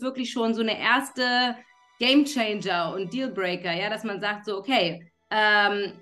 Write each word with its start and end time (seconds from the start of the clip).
wirklich 0.00 0.30
schon 0.30 0.54
so 0.54 0.60
eine 0.60 0.78
erste 0.78 1.56
Game 1.98 2.24
Changer 2.24 2.94
und 2.94 3.12
Dealbreaker, 3.12 3.72
ja, 3.72 3.88
dass 3.88 4.04
man 4.04 4.20
sagt 4.20 4.44
so, 4.44 4.58
okay, 4.58 5.10
ähm, 5.30 5.92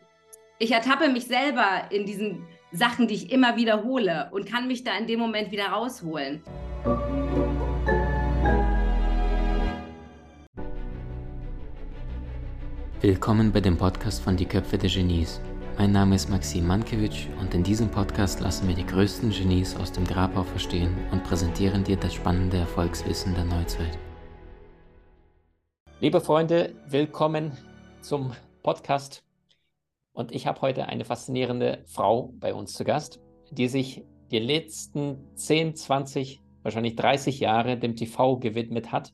ich 0.59 0.73
ertappe 0.73 1.09
mich 1.09 1.27
selber 1.27 1.83
in 1.91 2.05
diesen 2.05 2.45
Sachen, 2.73 3.07
die 3.07 3.15
ich 3.15 3.31
immer 3.31 3.57
wiederhole 3.57 4.29
und 4.33 4.47
kann 4.47 4.67
mich 4.67 4.83
da 4.83 4.97
in 4.99 5.07
dem 5.07 5.21
Moment 5.21 5.53
wieder 5.53 5.67
rausholen. 5.67 6.43
Willkommen 13.01 13.53
bei 13.53 13.61
dem 13.61 13.77
Podcast 13.77 14.23
von 14.23 14.37
Die 14.37 14.47
Köpfe 14.47 14.79
der 14.79 14.91
Genies. 14.91 15.41
Mein 15.77 15.91
Name 15.91 16.15
ist 16.15 16.31
Maxim 16.31 16.69
Mankewitsch 16.69 17.27
und 17.41 17.53
in 17.53 17.65
diesem 17.65 17.91
Podcast 17.91 18.39
lassen 18.39 18.69
wir 18.69 18.77
die 18.77 18.87
größten 18.87 19.31
Genies 19.31 19.75
aus 19.75 19.91
dem 19.91 20.07
Grabau 20.07 20.45
verstehen 20.45 20.97
und 21.11 21.25
präsentieren 21.25 21.83
dir 21.83 21.97
das 21.97 22.15
spannende 22.15 22.59
Erfolgswissen 22.59 23.35
der 23.35 23.43
Neuzeit. 23.43 23.99
Liebe 25.99 26.21
Freunde, 26.21 26.77
willkommen 26.87 27.59
zum 28.03 28.31
Podcast. 28.63 29.25
Und 30.13 30.31
ich 30.31 30.47
habe 30.47 30.61
heute 30.61 30.87
eine 30.87 31.05
faszinierende 31.05 31.83
Frau 31.87 32.33
bei 32.39 32.55
uns 32.55 32.75
zu 32.75 32.85
Gast, 32.85 33.21
die 33.51 33.67
sich 33.67 34.05
die 34.31 34.39
letzten 34.39 35.35
10, 35.35 35.75
20, 35.75 36.41
wahrscheinlich 36.63 36.95
30 36.95 37.41
Jahre 37.41 37.77
dem 37.77 37.97
TV 37.97 38.39
gewidmet 38.39 38.93
hat 38.93 39.13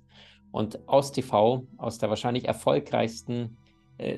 und 0.52 0.86
aus 0.90 1.10
TV, 1.10 1.66
aus 1.78 1.96
der 1.96 2.10
wahrscheinlich 2.10 2.46
erfolgreichsten 2.46 3.56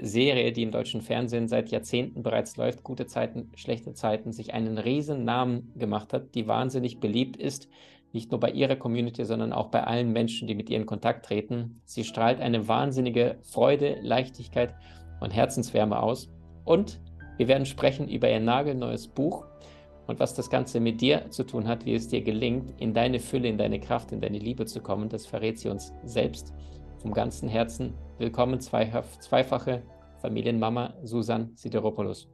Serie, 0.02 0.52
die 0.52 0.62
im 0.62 0.70
deutschen 0.70 1.00
Fernsehen 1.00 1.48
seit 1.48 1.70
Jahrzehnten 1.70 2.22
bereits 2.22 2.56
läuft, 2.56 2.84
gute 2.84 3.06
Zeiten, 3.06 3.50
schlechte 3.56 3.94
Zeiten, 3.94 4.32
sich 4.32 4.54
einen 4.54 4.78
riesen 4.78 5.24
Namen 5.24 5.72
gemacht 5.76 6.12
hat, 6.12 6.34
die 6.34 6.46
wahnsinnig 6.46 7.00
beliebt 7.00 7.36
ist, 7.36 7.68
nicht 8.12 8.30
nur 8.30 8.38
bei 8.38 8.50
ihrer 8.50 8.76
Community, 8.76 9.24
sondern 9.24 9.52
auch 9.52 9.68
bei 9.68 9.84
allen 9.84 10.12
Menschen, 10.12 10.46
die 10.46 10.54
mit 10.54 10.68
ihr 10.70 10.76
in 10.76 10.86
Kontakt 10.86 11.26
treten. 11.26 11.80
Sie 11.84 12.04
strahlt 12.04 12.40
eine 12.40 12.68
wahnsinnige 12.68 13.38
Freude, 13.42 13.96
Leichtigkeit 14.02 14.74
und 15.20 15.34
Herzenswärme 15.34 16.00
aus. 16.00 16.30
Und 16.64 17.00
wir 17.38 17.48
werden 17.48 17.66
sprechen 17.66 18.08
über 18.08 18.30
ihr 18.30 18.40
nagelneues 18.40 19.08
Buch 19.08 19.46
und 20.06 20.20
was 20.20 20.34
das 20.34 20.50
Ganze 20.50 20.78
mit 20.78 21.00
dir 21.00 21.30
zu 21.30 21.44
tun 21.44 21.66
hat, 21.66 21.86
wie 21.86 21.94
es 21.94 22.08
dir 22.08 22.22
gelingt, 22.22 22.74
in 22.80 22.92
deine 22.92 23.18
Fülle, 23.18 23.48
in 23.48 23.58
deine 23.58 23.80
Kraft, 23.80 24.12
in 24.12 24.20
deine 24.20 24.38
Liebe 24.38 24.66
zu 24.66 24.80
kommen. 24.80 25.08
Das 25.08 25.26
verrät 25.26 25.58
sie 25.58 25.70
uns 25.70 25.92
selbst 26.04 26.52
vom 26.98 27.12
ganzen 27.12 27.48
Herzen. 27.48 27.94
Willkommen, 28.22 28.60
zweifache 28.60 29.82
Familienmama 30.20 30.94
Susan 31.02 31.50
Sideropoulos. 31.56 32.28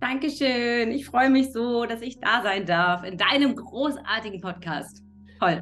Dankeschön. 0.00 0.90
Ich 0.90 1.04
freue 1.04 1.28
mich 1.28 1.52
so, 1.52 1.84
dass 1.84 2.00
ich 2.00 2.18
da 2.18 2.42
sein 2.42 2.64
darf 2.64 3.04
in 3.04 3.18
deinem 3.18 3.54
großartigen 3.54 4.40
Podcast. 4.40 5.02
Toll. 5.38 5.60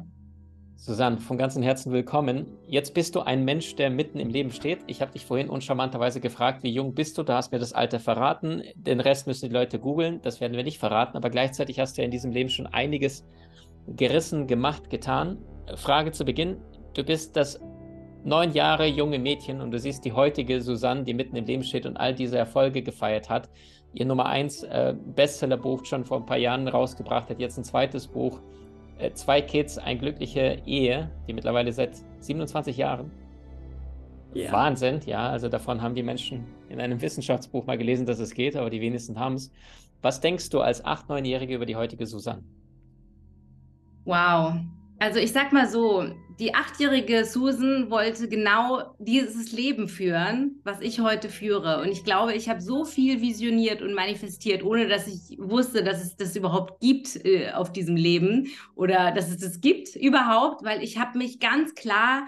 Susanne, 0.77 1.17
von 1.17 1.37
ganzem 1.37 1.63
Herzen 1.63 1.91
willkommen. 1.91 2.45
Jetzt 2.65 2.93
bist 2.93 3.13
du 3.13 3.19
ein 3.19 3.43
Mensch, 3.43 3.75
der 3.75 3.89
mitten 3.89 4.19
im 4.19 4.29
Leben 4.29 4.51
steht. 4.51 4.79
Ich 4.87 5.01
habe 5.01 5.11
dich 5.11 5.25
vorhin 5.25 5.49
uncharmanterweise 5.49 6.21
gefragt, 6.21 6.63
wie 6.63 6.71
jung 6.71 6.93
bist 6.93 7.17
du? 7.17 7.23
Du 7.23 7.33
hast 7.33 7.51
mir 7.51 7.59
das 7.59 7.73
Alter 7.73 7.99
verraten. 7.99 8.63
Den 8.75 9.01
Rest 9.01 9.27
müssen 9.27 9.49
die 9.49 9.53
Leute 9.53 9.79
googeln. 9.79 10.21
Das 10.21 10.39
werden 10.39 10.55
wir 10.55 10.63
nicht 10.63 10.79
verraten. 10.79 11.17
Aber 11.17 11.29
gleichzeitig 11.29 11.77
hast 11.77 11.97
du 11.97 12.03
ja 12.03 12.05
in 12.05 12.11
diesem 12.11 12.31
Leben 12.31 12.49
schon 12.49 12.67
einiges 12.67 13.25
gerissen, 13.85 14.47
gemacht, 14.47 14.89
getan. 14.89 15.39
Frage 15.75 16.13
zu 16.13 16.23
Beginn. 16.23 16.55
Du 16.93 17.03
bist 17.03 17.35
das 17.35 17.59
neun 18.23 18.53
Jahre 18.53 18.85
junge 18.85 19.19
Mädchen 19.19 19.61
und 19.61 19.71
du 19.71 19.79
siehst 19.79 20.05
die 20.05 20.13
heutige 20.13 20.61
Susanne, 20.61 21.03
die 21.03 21.13
mitten 21.13 21.35
im 21.35 21.45
Leben 21.45 21.63
steht 21.63 21.85
und 21.85 21.97
all 21.97 22.13
diese 22.13 22.37
Erfolge 22.37 22.81
gefeiert 22.81 23.29
hat. 23.29 23.49
Ihr 23.93 24.05
Nummer 24.05 24.27
eins 24.27 24.63
äh, 24.63 24.95
Bestsellerbuch 25.15 25.85
schon 25.85 26.05
vor 26.05 26.17
ein 26.17 26.25
paar 26.25 26.37
Jahren 26.37 26.67
rausgebracht 26.67 27.29
hat, 27.29 27.39
jetzt 27.39 27.57
ein 27.57 27.63
zweites 27.63 28.07
Buch. 28.07 28.39
Äh, 28.97 29.13
zwei 29.13 29.41
Kids, 29.41 29.77
eine 29.77 29.99
glückliche 29.99 30.61
Ehe, 30.65 31.11
die 31.27 31.33
mittlerweile 31.33 31.73
seit 31.73 31.97
27 32.19 32.77
Jahren. 32.77 33.11
Ja. 34.33 34.51
Wahnsinn, 34.51 35.01
ja. 35.05 35.29
Also 35.29 35.49
davon 35.49 35.81
haben 35.81 35.95
die 35.95 36.03
Menschen 36.03 36.45
in 36.69 36.79
einem 36.79 37.01
Wissenschaftsbuch 37.01 37.65
mal 37.65 37.77
gelesen, 37.77 38.05
dass 38.05 38.19
es 38.19 38.33
geht, 38.33 38.55
aber 38.55 38.69
die 38.69 38.79
wenigsten 38.79 39.19
haben 39.19 39.35
es. 39.35 39.51
Was 40.01 40.21
denkst 40.21 40.49
du 40.49 40.61
als 40.61 40.83
8-, 40.85 41.07
9-Jährige 41.09 41.55
über 41.55 41.65
die 41.65 41.75
heutige 41.75 42.05
Susanne? 42.05 42.43
Wow, 44.05 44.55
also 44.99 45.19
ich 45.19 45.31
sag 45.31 45.51
mal 45.51 45.67
so, 45.67 46.05
die 46.41 46.55
achtjährige 46.55 47.23
Susan 47.23 47.91
wollte 47.91 48.27
genau 48.27 48.95
dieses 48.97 49.51
Leben 49.51 49.87
führen, 49.87 50.59
was 50.63 50.81
ich 50.81 50.99
heute 50.99 51.29
führe. 51.29 51.81
Und 51.81 51.89
ich 51.89 52.03
glaube, 52.03 52.33
ich 52.33 52.49
habe 52.49 52.61
so 52.61 52.83
viel 52.83 53.21
visioniert 53.21 53.83
und 53.83 53.93
manifestiert, 53.93 54.63
ohne 54.63 54.87
dass 54.87 55.05
ich 55.05 55.37
wusste, 55.39 55.83
dass 55.83 56.01
es 56.01 56.15
das 56.17 56.35
überhaupt 56.35 56.79
gibt 56.79 57.23
äh, 57.23 57.51
auf 57.51 57.71
diesem 57.71 57.95
Leben 57.95 58.47
oder 58.73 59.11
dass 59.11 59.29
es 59.29 59.37
das 59.37 59.61
gibt 59.61 59.95
überhaupt, 59.95 60.63
weil 60.63 60.81
ich 60.81 60.97
habe 60.97 61.19
mich 61.19 61.39
ganz 61.39 61.75
klar 61.75 62.27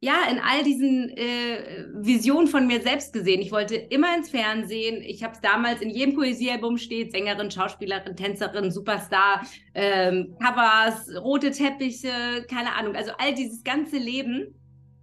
ja, 0.00 0.28
in 0.30 0.38
all 0.38 0.62
diesen 0.62 1.08
äh, 1.16 1.86
Visionen 1.94 2.48
von 2.48 2.66
mir 2.66 2.82
selbst 2.82 3.12
gesehen. 3.12 3.40
Ich 3.40 3.50
wollte 3.50 3.76
immer 3.76 4.14
ins 4.14 4.30
Fernsehen. 4.30 5.02
Ich 5.02 5.22
habe 5.22 5.34
es 5.34 5.40
damals 5.40 5.80
in 5.80 5.90
jedem 5.90 6.14
Poesiealbum 6.14 6.76
steht, 6.76 7.12
Sängerin, 7.12 7.50
Schauspielerin, 7.50 8.14
Tänzerin, 8.14 8.70
Superstar, 8.70 9.46
ähm, 9.74 10.36
Covers, 10.38 11.08
rote 11.22 11.50
Teppiche, 11.50 12.44
keine 12.48 12.74
Ahnung. 12.74 12.94
Also 12.94 13.12
all 13.18 13.34
dieses 13.34 13.64
ganze 13.64 13.96
Leben 13.96 14.54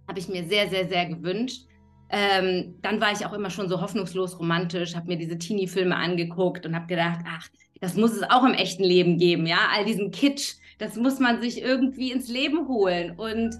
habe 0.06 0.20
ich 0.20 0.28
mir 0.28 0.44
sehr, 0.44 0.68
sehr, 0.68 0.88
sehr 0.88 1.06
gewünscht. 1.06 1.66
Ähm, 2.10 2.76
dann 2.80 3.00
war 3.00 3.10
ich 3.10 3.26
auch 3.26 3.32
immer 3.32 3.50
schon 3.50 3.68
so 3.68 3.80
hoffnungslos 3.80 4.38
romantisch, 4.38 4.94
habe 4.94 5.08
mir 5.08 5.16
diese 5.16 5.38
Teenie-Filme 5.38 5.96
angeguckt 5.96 6.64
und 6.66 6.76
habe 6.76 6.86
gedacht, 6.86 7.20
ach, 7.26 7.48
das 7.80 7.96
muss 7.96 8.12
es 8.12 8.22
auch 8.22 8.44
im 8.44 8.54
echten 8.54 8.84
Leben 8.84 9.18
geben, 9.18 9.46
ja, 9.46 9.58
all 9.74 9.84
diesen 9.84 10.12
Kitsch, 10.12 10.54
das 10.78 10.94
muss 10.96 11.18
man 11.18 11.40
sich 11.40 11.60
irgendwie 11.60 12.12
ins 12.12 12.28
Leben 12.28 12.68
holen. 12.68 13.16
Und 13.16 13.58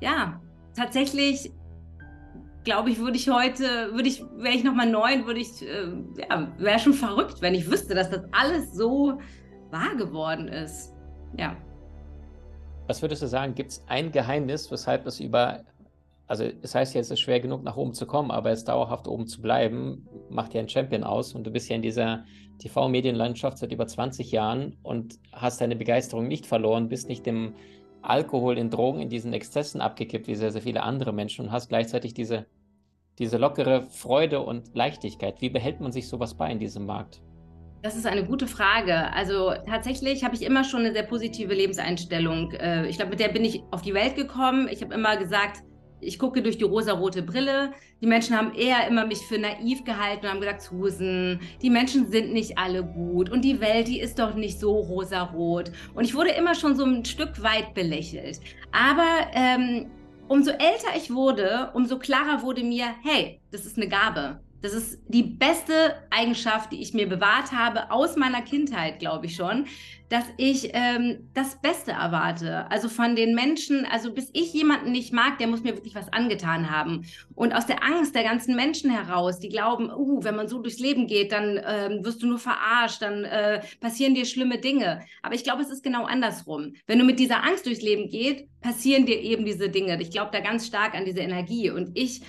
ja, 0.00 0.40
tatsächlich 0.76 1.50
glaube 2.66 2.90
ich, 2.90 2.98
würde 2.98 3.16
ich 3.16 3.30
heute, 3.30 3.94
würde 3.94 4.08
ich, 4.08 4.22
wäre 4.36 4.54
ich 4.54 4.64
nochmal 4.64 4.90
neun, 4.90 5.24
würde 5.24 5.40
ich, 5.40 5.62
äh, 5.62 5.86
ja, 6.28 6.52
wäre 6.58 6.78
schon 6.80 6.92
verrückt, 6.92 7.40
wenn 7.40 7.54
ich 7.54 7.70
wüsste, 7.70 7.94
dass 7.94 8.10
das 8.10 8.24
alles 8.32 8.74
so 8.74 9.18
wahr 9.70 9.94
geworden 9.96 10.48
ist. 10.48 10.92
Ja. 11.38 11.56
Was 12.88 13.02
würdest 13.02 13.22
du 13.22 13.28
sagen, 13.28 13.54
gibt 13.54 13.70
es 13.70 13.84
ein 13.86 14.10
Geheimnis, 14.10 14.70
weshalb 14.70 15.06
es 15.06 15.20
über, 15.20 15.60
also 16.26 16.44
es 16.60 16.74
heißt 16.74 16.94
ja, 16.94 17.00
es 17.00 17.10
ist 17.10 17.20
schwer 17.20 17.38
genug 17.38 17.62
nach 17.62 17.76
oben 17.76 17.94
zu 17.94 18.04
kommen, 18.04 18.32
aber 18.32 18.50
es 18.50 18.64
dauerhaft 18.64 19.06
oben 19.06 19.28
zu 19.28 19.40
bleiben, 19.40 20.08
macht 20.28 20.52
ja 20.52 20.60
ein 20.60 20.68
Champion 20.68 21.04
aus 21.04 21.34
und 21.34 21.44
du 21.44 21.52
bist 21.52 21.68
ja 21.68 21.76
in 21.76 21.82
dieser 21.82 22.24
TV-Medienlandschaft 22.58 23.58
seit 23.58 23.70
über 23.70 23.86
20 23.86 24.32
Jahren 24.32 24.76
und 24.82 25.20
hast 25.32 25.60
deine 25.60 25.76
Begeisterung 25.76 26.26
nicht 26.26 26.46
verloren, 26.46 26.88
bist 26.88 27.08
nicht 27.08 27.26
dem 27.26 27.54
Alkohol, 28.08 28.58
in 28.58 28.70
Drogen, 28.70 29.00
in 29.00 29.08
diesen 29.08 29.32
Exzessen 29.32 29.80
abgekippt, 29.80 30.26
wie 30.26 30.34
sehr, 30.34 30.52
sehr 30.52 30.62
viele 30.62 30.82
andere 30.82 31.12
Menschen 31.12 31.46
und 31.46 31.52
hast 31.52 31.68
gleichzeitig 31.68 32.14
diese, 32.14 32.46
diese 33.18 33.38
lockere 33.38 33.82
Freude 33.90 34.40
und 34.40 34.74
Leichtigkeit. 34.74 35.40
Wie 35.40 35.50
behält 35.50 35.80
man 35.80 35.92
sich 35.92 36.08
sowas 36.08 36.34
bei 36.34 36.50
in 36.50 36.58
diesem 36.58 36.86
Markt? 36.86 37.22
Das 37.82 37.94
ist 37.94 38.06
eine 38.06 38.24
gute 38.24 38.46
Frage. 38.46 39.12
Also 39.12 39.52
tatsächlich 39.66 40.24
habe 40.24 40.34
ich 40.34 40.42
immer 40.42 40.64
schon 40.64 40.80
eine 40.80 40.92
sehr 40.92 41.04
positive 41.04 41.54
Lebenseinstellung. 41.54 42.52
Äh, 42.52 42.88
ich 42.88 42.96
glaube, 42.96 43.10
mit 43.10 43.20
der 43.20 43.28
bin 43.28 43.44
ich 43.44 43.62
auf 43.70 43.82
die 43.82 43.94
Welt 43.94 44.16
gekommen. 44.16 44.68
Ich 44.68 44.82
habe 44.82 44.94
immer 44.94 45.16
gesagt, 45.16 45.62
ich 46.00 46.18
gucke 46.18 46.42
durch 46.42 46.58
die 46.58 46.64
rosarote 46.64 47.22
Brille. 47.22 47.72
Die 48.00 48.06
Menschen 48.06 48.36
haben 48.36 48.54
eher 48.54 48.86
immer 48.86 49.06
mich 49.06 49.18
für 49.18 49.38
naiv 49.38 49.84
gehalten 49.84 50.26
und 50.26 50.32
haben 50.32 50.40
gesagt, 50.40 50.62
Susan, 50.62 51.40
die 51.62 51.70
Menschen 51.70 52.10
sind 52.10 52.32
nicht 52.32 52.58
alle 52.58 52.84
gut 52.84 53.30
und 53.30 53.42
die 53.42 53.60
Welt, 53.60 53.88
die 53.88 54.00
ist 54.00 54.18
doch 54.18 54.34
nicht 54.34 54.60
so 54.60 54.76
rosarot. 54.76 55.70
Und 55.94 56.04
ich 56.04 56.14
wurde 56.14 56.30
immer 56.30 56.54
schon 56.54 56.76
so 56.76 56.84
ein 56.84 57.04
Stück 57.04 57.42
weit 57.42 57.74
belächelt. 57.74 58.40
Aber 58.72 59.28
ähm, 59.32 59.86
umso 60.28 60.50
älter 60.50 60.96
ich 60.96 61.12
wurde, 61.12 61.70
umso 61.74 61.98
klarer 61.98 62.42
wurde 62.42 62.62
mir, 62.62 62.86
hey, 63.02 63.40
das 63.50 63.64
ist 63.64 63.76
eine 63.76 63.88
Gabe. 63.88 64.40
Das 64.62 64.72
ist 64.72 65.00
die 65.08 65.22
beste 65.22 65.94
Eigenschaft, 66.10 66.72
die 66.72 66.80
ich 66.80 66.94
mir 66.94 67.08
bewahrt 67.08 67.52
habe 67.52 67.90
aus 67.90 68.16
meiner 68.16 68.42
Kindheit, 68.42 68.98
glaube 68.98 69.26
ich 69.26 69.36
schon, 69.36 69.66
dass 70.08 70.24
ich 70.36 70.70
ähm, 70.72 71.28
das 71.34 71.60
Beste 71.60 71.92
erwarte. 71.92 72.70
Also 72.70 72.88
von 72.88 73.16
den 73.16 73.34
Menschen, 73.34 73.86
also 73.86 74.12
bis 74.12 74.30
ich 74.32 74.52
jemanden 74.52 74.92
nicht 74.92 75.12
mag, 75.12 75.38
der 75.38 75.48
muss 75.48 75.62
mir 75.62 75.74
wirklich 75.74 75.94
was 75.94 76.12
angetan 76.12 76.70
haben. 76.70 77.06
Und 77.34 77.54
aus 77.54 77.66
der 77.66 77.82
Angst 77.82 78.14
der 78.14 78.22
ganzen 78.22 78.54
Menschen 78.54 78.90
heraus, 78.90 79.38
die 79.38 79.48
glauben, 79.48 79.90
uh, 79.90 80.22
wenn 80.22 80.36
man 80.36 80.48
so 80.48 80.60
durchs 80.60 80.78
Leben 80.78 81.06
geht, 81.06 81.32
dann 81.32 81.60
ähm, 81.66 82.04
wirst 82.04 82.22
du 82.22 82.26
nur 82.26 82.38
verarscht, 82.38 83.02
dann 83.02 83.24
äh, 83.24 83.60
passieren 83.80 84.14
dir 84.14 84.24
schlimme 84.24 84.58
Dinge. 84.58 85.02
Aber 85.22 85.34
ich 85.34 85.44
glaube, 85.44 85.62
es 85.62 85.70
ist 85.70 85.82
genau 85.82 86.04
andersrum. 86.04 86.74
Wenn 86.86 86.98
du 86.98 87.04
mit 87.04 87.18
dieser 87.18 87.44
Angst 87.44 87.66
durchs 87.66 87.82
Leben 87.82 88.08
gehst, 88.08 88.44
passieren 88.60 89.06
dir 89.06 89.20
eben 89.20 89.44
diese 89.44 89.68
Dinge. 89.68 90.00
Ich 90.00 90.10
glaube 90.10 90.30
da 90.32 90.40
ganz 90.40 90.66
stark 90.66 90.94
an 90.94 91.04
diese 91.04 91.20
Energie. 91.20 91.70
Und 91.70 91.96
ich 91.98 92.22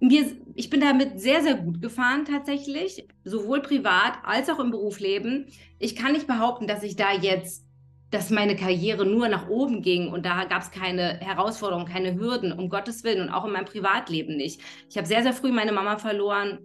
mir, 0.00 0.36
ich 0.54 0.70
bin 0.70 0.80
damit 0.80 1.20
sehr, 1.20 1.42
sehr 1.42 1.54
gut 1.54 1.82
gefahren 1.82 2.24
tatsächlich, 2.24 3.06
sowohl 3.24 3.62
privat 3.62 4.14
als 4.24 4.48
auch 4.48 4.60
im 4.60 4.70
Berufsleben. 4.70 5.46
Ich 5.78 5.96
kann 5.96 6.12
nicht 6.12 6.26
behaupten, 6.26 6.66
dass 6.66 6.82
ich 6.82 6.96
da 6.96 7.12
jetzt, 7.12 7.64
dass 8.10 8.30
meine 8.30 8.56
Karriere 8.56 9.04
nur 9.04 9.28
nach 9.28 9.48
oben 9.48 9.82
ging 9.82 10.08
und 10.08 10.24
da 10.24 10.44
gab 10.44 10.62
es 10.62 10.70
keine 10.70 11.18
Herausforderungen, 11.20 11.86
keine 11.86 12.14
Hürden, 12.14 12.52
um 12.52 12.68
Gottes 12.68 13.04
Willen 13.04 13.20
und 13.20 13.30
auch 13.30 13.44
in 13.44 13.52
meinem 13.52 13.66
Privatleben 13.66 14.36
nicht. 14.36 14.60
Ich 14.88 14.96
habe 14.96 15.06
sehr, 15.06 15.22
sehr 15.22 15.32
früh 15.32 15.52
meine 15.52 15.72
Mama 15.72 15.98
verloren 15.98 16.60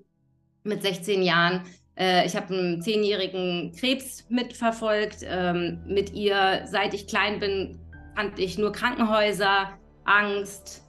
mit 0.63 0.81
16 0.81 1.24
Jahren. 1.24 1.63
Äh, 1.97 2.25
ich 2.25 2.35
habe 2.35 2.53
einen 2.53 2.81
zehnjährigen 2.81 3.74
Krebs 3.77 4.25
mitverfolgt. 4.30 5.18
Ähm, 5.24 5.81
mit 5.88 6.13
ihr, 6.13 6.63
seit 6.65 6.94
ich 6.94 7.07
klein 7.07 7.39
bin, 7.39 7.80
kannte 8.15 8.41
ich 8.41 8.57
nur 8.57 8.71
Krankenhäuser 8.71 9.77
Angst. 10.06 10.83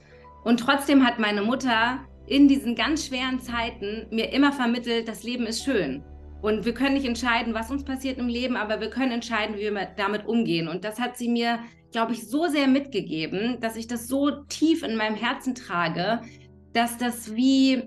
Und 0.44 0.61
trotzdem 0.61 1.05
hat 1.05 1.19
meine 1.19 1.43
Mutter 1.43 2.00
in 2.26 2.49
diesen 2.49 2.75
ganz 2.75 3.06
schweren 3.06 3.41
Zeiten 3.41 4.06
mir 4.11 4.32
immer 4.32 4.53
vermittelt, 4.53 5.09
das 5.09 5.23
Leben 5.23 5.47
ist 5.47 5.65
schön. 5.65 6.03
Und 6.41 6.65
wir 6.65 6.75
können 6.75 6.94
nicht 6.94 7.06
entscheiden, 7.06 7.55
was 7.55 7.71
uns 7.71 7.85
passiert 7.85 8.19
im 8.19 8.29
Leben, 8.29 8.56
aber 8.56 8.81
wir 8.81 8.91
können 8.91 9.12
entscheiden, 9.12 9.56
wie 9.56 9.71
wir 9.71 9.88
damit 9.97 10.26
umgehen. 10.26 10.69
Und 10.69 10.85
das 10.85 11.00
hat 11.00 11.17
sie 11.17 11.29
mir, 11.29 11.59
glaube 11.91 12.12
ich, 12.12 12.29
so 12.29 12.49
sehr 12.49 12.67
mitgegeben, 12.67 13.59
dass 13.61 13.76
ich 13.76 13.87
das 13.87 14.09
so 14.09 14.31
tief 14.49 14.82
in 14.82 14.97
meinem 14.97 15.17
Herzen 15.17 15.55
trage, 15.55 16.21
dass 16.75 16.99
das 16.99 17.35
wie, 17.35 17.82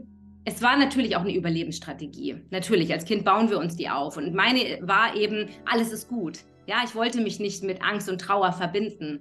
es 0.45 0.62
war 0.63 0.75
natürlich 0.75 1.16
auch 1.16 1.22
eine 1.22 1.36
Überlebensstrategie. 1.36 2.38
Natürlich, 2.50 2.92
als 2.92 3.06
Kind 3.06 3.25
bauen 3.25 3.50
wir 3.51 3.60
uns 3.60 3.75
die 3.75 3.90
auf. 3.90 4.18
Und 4.18 4.33
meine 4.33 4.80
war 4.81 5.16
eben, 5.16 5.50
alles 5.66 5.92
ist 5.92 6.07
gut. 6.07 6.40
Ja, 6.66 6.78
ich 6.83 6.95
wollte 6.95 7.22
mich 7.22 7.40
nicht 7.40 7.63
mit 7.63 7.83
Angst 7.83 8.10
und 8.10 8.19
Trauer 8.19 8.54
verbinden. 8.54 9.19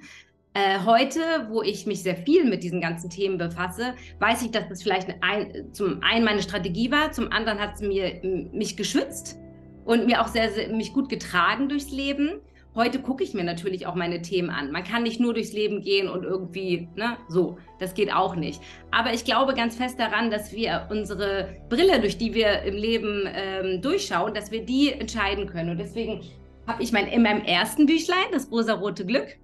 Äh, 0.56 0.78
heute, 0.86 1.20
wo 1.50 1.60
ich 1.60 1.84
mich 1.84 2.02
sehr 2.02 2.16
viel 2.16 2.44
mit 2.46 2.62
diesen 2.62 2.80
ganzen 2.80 3.10
Themen 3.10 3.36
befasse, 3.36 3.92
weiß 4.20 4.40
ich, 4.40 4.52
dass 4.52 4.66
das 4.70 4.82
vielleicht 4.82 5.14
ein, 5.20 5.74
zum 5.74 6.02
einen 6.02 6.24
meine 6.24 6.40
Strategie 6.40 6.90
war, 6.90 7.12
zum 7.12 7.30
anderen 7.30 7.58
hat 7.58 7.74
es 7.74 7.82
mir 7.82 8.22
mich 8.54 8.74
geschützt 8.74 9.38
und 9.84 10.06
mir 10.06 10.22
auch 10.22 10.28
sehr, 10.28 10.50
sehr 10.50 10.70
mich 10.70 10.94
gut 10.94 11.10
getragen 11.10 11.68
durchs 11.68 11.90
Leben. 11.90 12.40
Heute 12.74 13.00
gucke 13.00 13.22
ich 13.22 13.34
mir 13.34 13.44
natürlich 13.44 13.86
auch 13.86 13.94
meine 13.94 14.22
Themen 14.22 14.48
an. 14.48 14.72
Man 14.72 14.82
kann 14.82 15.02
nicht 15.02 15.20
nur 15.20 15.34
durchs 15.34 15.52
Leben 15.52 15.82
gehen 15.82 16.08
und 16.08 16.24
irgendwie, 16.24 16.88
ne, 16.96 17.18
so, 17.28 17.58
das 17.78 17.92
geht 17.92 18.10
auch 18.10 18.34
nicht. 18.34 18.62
Aber 18.90 19.12
ich 19.12 19.26
glaube 19.26 19.52
ganz 19.52 19.76
fest 19.76 20.00
daran, 20.00 20.30
dass 20.30 20.54
wir 20.54 20.88
unsere 20.90 21.54
Brille, 21.68 22.00
durch 22.00 22.16
die 22.16 22.32
wir 22.32 22.62
im 22.62 22.76
Leben 22.76 23.28
ähm, 23.30 23.82
durchschauen, 23.82 24.32
dass 24.32 24.50
wir 24.50 24.64
die 24.64 24.90
entscheiden 24.90 25.48
können. 25.48 25.68
Und 25.68 25.80
deswegen 25.80 26.22
habe 26.66 26.82
ich 26.82 26.92
mein, 26.92 27.08
in 27.08 27.20
meinem 27.20 27.44
ersten 27.44 27.84
Büchlein, 27.84 28.24
das 28.32 28.50
rosa-rote 28.50 29.04
Glück, 29.04 29.36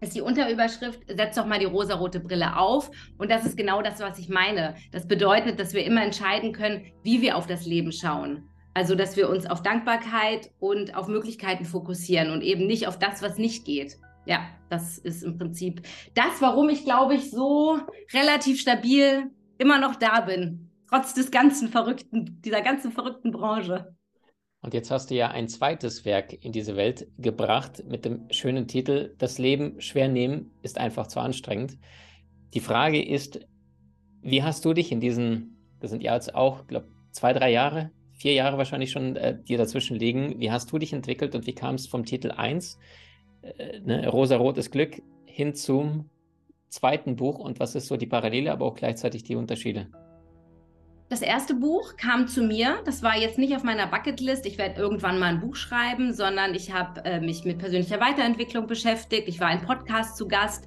ist 0.00 0.14
die 0.14 0.20
Unterüberschrift, 0.20 1.00
setz 1.08 1.36
doch 1.36 1.46
mal 1.46 1.58
die 1.58 1.64
rosarote 1.64 2.20
Brille 2.20 2.56
auf. 2.56 2.90
Und 3.18 3.30
das 3.30 3.44
ist 3.44 3.56
genau 3.56 3.82
das, 3.82 4.00
was 4.00 4.18
ich 4.18 4.28
meine. 4.28 4.74
Das 4.92 5.08
bedeutet, 5.08 5.58
dass 5.58 5.74
wir 5.74 5.84
immer 5.84 6.02
entscheiden 6.02 6.52
können, 6.52 6.86
wie 7.02 7.20
wir 7.20 7.36
auf 7.36 7.46
das 7.46 7.66
Leben 7.66 7.92
schauen. 7.92 8.48
Also, 8.74 8.94
dass 8.94 9.16
wir 9.16 9.28
uns 9.28 9.46
auf 9.46 9.62
Dankbarkeit 9.62 10.50
und 10.60 10.94
auf 10.94 11.08
Möglichkeiten 11.08 11.64
fokussieren 11.64 12.30
und 12.30 12.42
eben 12.42 12.66
nicht 12.66 12.86
auf 12.86 12.98
das, 12.98 13.22
was 13.22 13.36
nicht 13.38 13.64
geht. 13.64 13.98
Ja, 14.24 14.46
das 14.68 14.98
ist 14.98 15.24
im 15.24 15.38
Prinzip 15.38 15.82
das, 16.14 16.40
warum 16.40 16.68
ich, 16.68 16.84
glaube 16.84 17.14
ich, 17.14 17.30
so 17.30 17.80
relativ 18.12 18.60
stabil 18.60 19.30
immer 19.56 19.80
noch 19.80 19.96
da 19.96 20.20
bin. 20.20 20.70
Trotz 20.88 21.12
des 21.14 21.30
ganzen 21.30 21.68
verrückten, 21.68 22.40
dieser 22.42 22.62
ganzen 22.62 22.92
verrückten 22.92 23.32
Branche. 23.32 23.96
Und 24.68 24.74
jetzt 24.74 24.90
hast 24.90 25.08
du 25.08 25.14
ja 25.14 25.28
ein 25.30 25.48
zweites 25.48 26.04
Werk 26.04 26.44
in 26.44 26.52
diese 26.52 26.76
Welt 26.76 27.08
gebracht 27.16 27.84
mit 27.88 28.04
dem 28.04 28.30
schönen 28.30 28.68
Titel 28.68 29.14
Das 29.16 29.38
Leben 29.38 29.80
schwer 29.80 30.08
nehmen 30.08 30.50
ist 30.60 30.76
einfach 30.76 31.06
zu 31.06 31.20
anstrengend. 31.20 31.78
Die 32.52 32.60
Frage 32.60 33.02
ist, 33.02 33.40
wie 34.20 34.42
hast 34.42 34.66
du 34.66 34.74
dich 34.74 34.92
in 34.92 35.00
diesen, 35.00 35.56
das 35.80 35.90
sind 35.90 36.02
ja 36.02 36.12
jetzt 36.12 36.34
auch, 36.34 36.66
glaube 36.66 36.88
zwei, 37.12 37.32
drei 37.32 37.50
Jahre, 37.50 37.92
vier 38.12 38.34
Jahre 38.34 38.58
wahrscheinlich 38.58 38.90
schon, 38.90 39.16
äh, 39.16 39.42
dir 39.42 39.56
dazwischen 39.56 39.96
liegen, 39.96 40.38
wie 40.38 40.50
hast 40.50 40.70
du 40.70 40.76
dich 40.76 40.92
entwickelt 40.92 41.34
und 41.34 41.46
wie 41.46 41.54
kam 41.54 41.76
es 41.76 41.86
vom 41.86 42.04
Titel 42.04 42.30
1, 42.30 42.78
äh, 43.40 43.80
ne, 43.80 44.06
Rosa-Rotes 44.06 44.70
Glück, 44.70 45.00
hin 45.24 45.54
zum 45.54 46.10
zweiten 46.68 47.16
Buch 47.16 47.38
und 47.38 47.58
was 47.58 47.74
ist 47.74 47.86
so 47.86 47.96
die 47.96 48.06
Parallele, 48.06 48.52
aber 48.52 48.66
auch 48.66 48.74
gleichzeitig 48.74 49.22
die 49.22 49.36
Unterschiede? 49.36 49.88
Das 51.10 51.22
erste 51.22 51.54
Buch 51.54 51.96
kam 51.96 52.28
zu 52.28 52.42
mir. 52.42 52.82
Das 52.84 53.02
war 53.02 53.16
jetzt 53.16 53.38
nicht 53.38 53.56
auf 53.56 53.62
meiner 53.62 53.86
Bucketlist. 53.86 54.44
Ich 54.44 54.58
werde 54.58 54.78
irgendwann 54.78 55.18
mal 55.18 55.30
ein 55.30 55.40
Buch 55.40 55.56
schreiben, 55.56 56.12
sondern 56.12 56.54
ich 56.54 56.74
habe 56.74 57.02
äh, 57.06 57.18
mich 57.18 57.44
mit 57.44 57.58
persönlicher 57.58 57.98
Weiterentwicklung 57.98 58.66
beschäftigt. 58.66 59.26
Ich 59.26 59.40
war 59.40 59.50
in 59.50 59.62
Podcast 59.62 60.18
zu 60.18 60.28
Gast. 60.28 60.66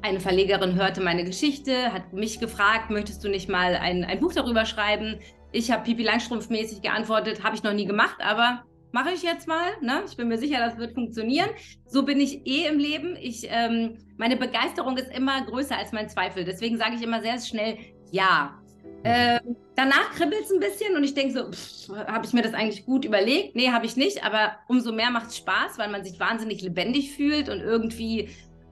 Eine 0.00 0.20
Verlegerin 0.20 0.76
hörte 0.76 1.00
meine 1.00 1.24
Geschichte, 1.24 1.92
hat 1.92 2.12
mich 2.12 2.38
gefragt, 2.38 2.90
möchtest 2.90 3.24
du 3.24 3.28
nicht 3.28 3.48
mal 3.48 3.74
ein, 3.74 4.04
ein 4.04 4.20
Buch 4.20 4.32
darüber 4.32 4.66
schreiben? 4.66 5.18
Ich 5.50 5.70
habe 5.72 5.82
Pipi 5.82 6.04
Langstrumpf-mäßig 6.04 6.80
geantwortet, 6.80 7.42
habe 7.42 7.56
ich 7.56 7.62
noch 7.64 7.72
nie 7.72 7.84
gemacht, 7.84 8.16
aber 8.20 8.64
mache 8.92 9.10
ich 9.10 9.22
jetzt 9.22 9.48
mal. 9.48 9.70
Ne? 9.80 10.02
Ich 10.06 10.16
bin 10.16 10.28
mir 10.28 10.38
sicher, 10.38 10.58
das 10.58 10.78
wird 10.78 10.94
funktionieren. 10.94 11.50
So 11.86 12.04
bin 12.04 12.20
ich 12.20 12.46
eh 12.46 12.68
im 12.68 12.78
Leben. 12.78 13.16
Ich, 13.20 13.48
ähm, 13.48 13.98
meine 14.16 14.36
Begeisterung 14.36 14.96
ist 14.96 15.10
immer 15.12 15.44
größer 15.44 15.76
als 15.76 15.90
mein 15.90 16.08
Zweifel. 16.08 16.44
Deswegen 16.44 16.78
sage 16.78 16.94
ich 16.94 17.02
immer 17.02 17.20
sehr 17.20 17.40
schnell 17.40 17.78
ja. 18.12 18.61
Äh, 19.04 19.40
danach 19.74 20.12
kribbelt 20.12 20.42
es 20.44 20.52
ein 20.52 20.60
bisschen 20.60 20.96
und 20.96 21.02
ich 21.02 21.14
denke 21.14 21.32
so, 21.32 21.94
habe 22.06 22.24
ich 22.24 22.32
mir 22.32 22.42
das 22.42 22.54
eigentlich 22.54 22.86
gut 22.86 23.04
überlegt? 23.04 23.56
Nee, 23.56 23.70
habe 23.70 23.84
ich 23.84 23.96
nicht, 23.96 24.24
aber 24.24 24.52
umso 24.68 24.92
mehr 24.92 25.10
macht 25.10 25.28
es 25.28 25.38
Spaß, 25.38 25.78
weil 25.78 25.90
man 25.90 26.04
sich 26.04 26.20
wahnsinnig 26.20 26.62
lebendig 26.62 27.12
fühlt 27.16 27.48
und 27.48 27.60
irgendwie 27.60 28.28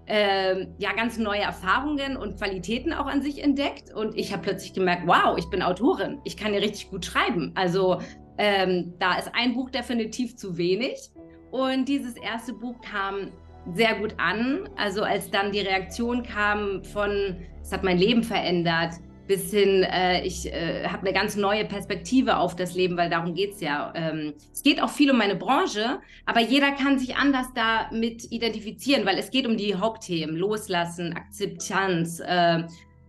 äh, 0.06 0.66
ja 0.78 0.92
ganz 0.92 1.18
neue 1.18 1.40
Erfahrungen 1.40 2.16
und 2.16 2.36
Qualitäten 2.36 2.92
auch 2.92 3.06
an 3.06 3.22
sich 3.22 3.42
entdeckt. 3.42 3.92
Und 3.92 4.16
ich 4.16 4.32
habe 4.32 4.42
plötzlich 4.42 4.72
gemerkt, 4.72 5.02
wow, 5.06 5.36
ich 5.36 5.48
bin 5.50 5.62
Autorin, 5.62 6.20
ich 6.24 6.36
kann 6.36 6.54
ja 6.54 6.60
richtig 6.60 6.90
gut 6.90 7.04
schreiben. 7.04 7.52
Also 7.54 8.00
ähm, 8.38 8.94
da 8.98 9.18
ist 9.18 9.30
ein 9.34 9.54
Buch 9.54 9.70
definitiv 9.70 10.36
zu 10.36 10.56
wenig. 10.56 11.10
Und 11.50 11.88
dieses 11.88 12.16
erste 12.16 12.52
Buch 12.52 12.80
kam 12.80 13.32
sehr 13.74 13.96
gut 13.96 14.14
an. 14.18 14.68
Also 14.76 15.02
als 15.02 15.30
dann 15.30 15.52
die 15.52 15.60
Reaktion 15.60 16.22
kam 16.22 16.82
von, 16.84 17.36
es 17.62 17.72
hat 17.72 17.84
mein 17.84 17.98
Leben 17.98 18.22
verändert, 18.22 18.94
bis 19.30 19.52
hin, 19.52 19.84
äh, 19.84 20.26
ich 20.26 20.52
äh, 20.52 20.88
habe 20.88 21.06
eine 21.06 21.12
ganz 21.12 21.36
neue 21.36 21.64
Perspektive 21.64 22.38
auf 22.38 22.56
das 22.56 22.74
Leben, 22.74 22.96
weil 22.96 23.08
darum 23.08 23.32
geht 23.32 23.52
es 23.52 23.60
ja. 23.60 23.92
Ähm, 23.94 24.34
es 24.52 24.64
geht 24.64 24.82
auch 24.82 24.90
viel 24.90 25.08
um 25.12 25.18
meine 25.18 25.36
Branche, 25.36 26.00
aber 26.26 26.40
jeder 26.40 26.72
kann 26.72 26.98
sich 26.98 27.14
anders 27.14 27.46
damit 27.54 28.24
identifizieren, 28.32 29.06
weil 29.06 29.18
es 29.18 29.30
geht 29.30 29.46
um 29.46 29.56
die 29.56 29.76
Hauptthemen, 29.76 30.34
Loslassen, 30.34 31.12
Akzeptanz, 31.12 32.18
äh, 32.18 32.64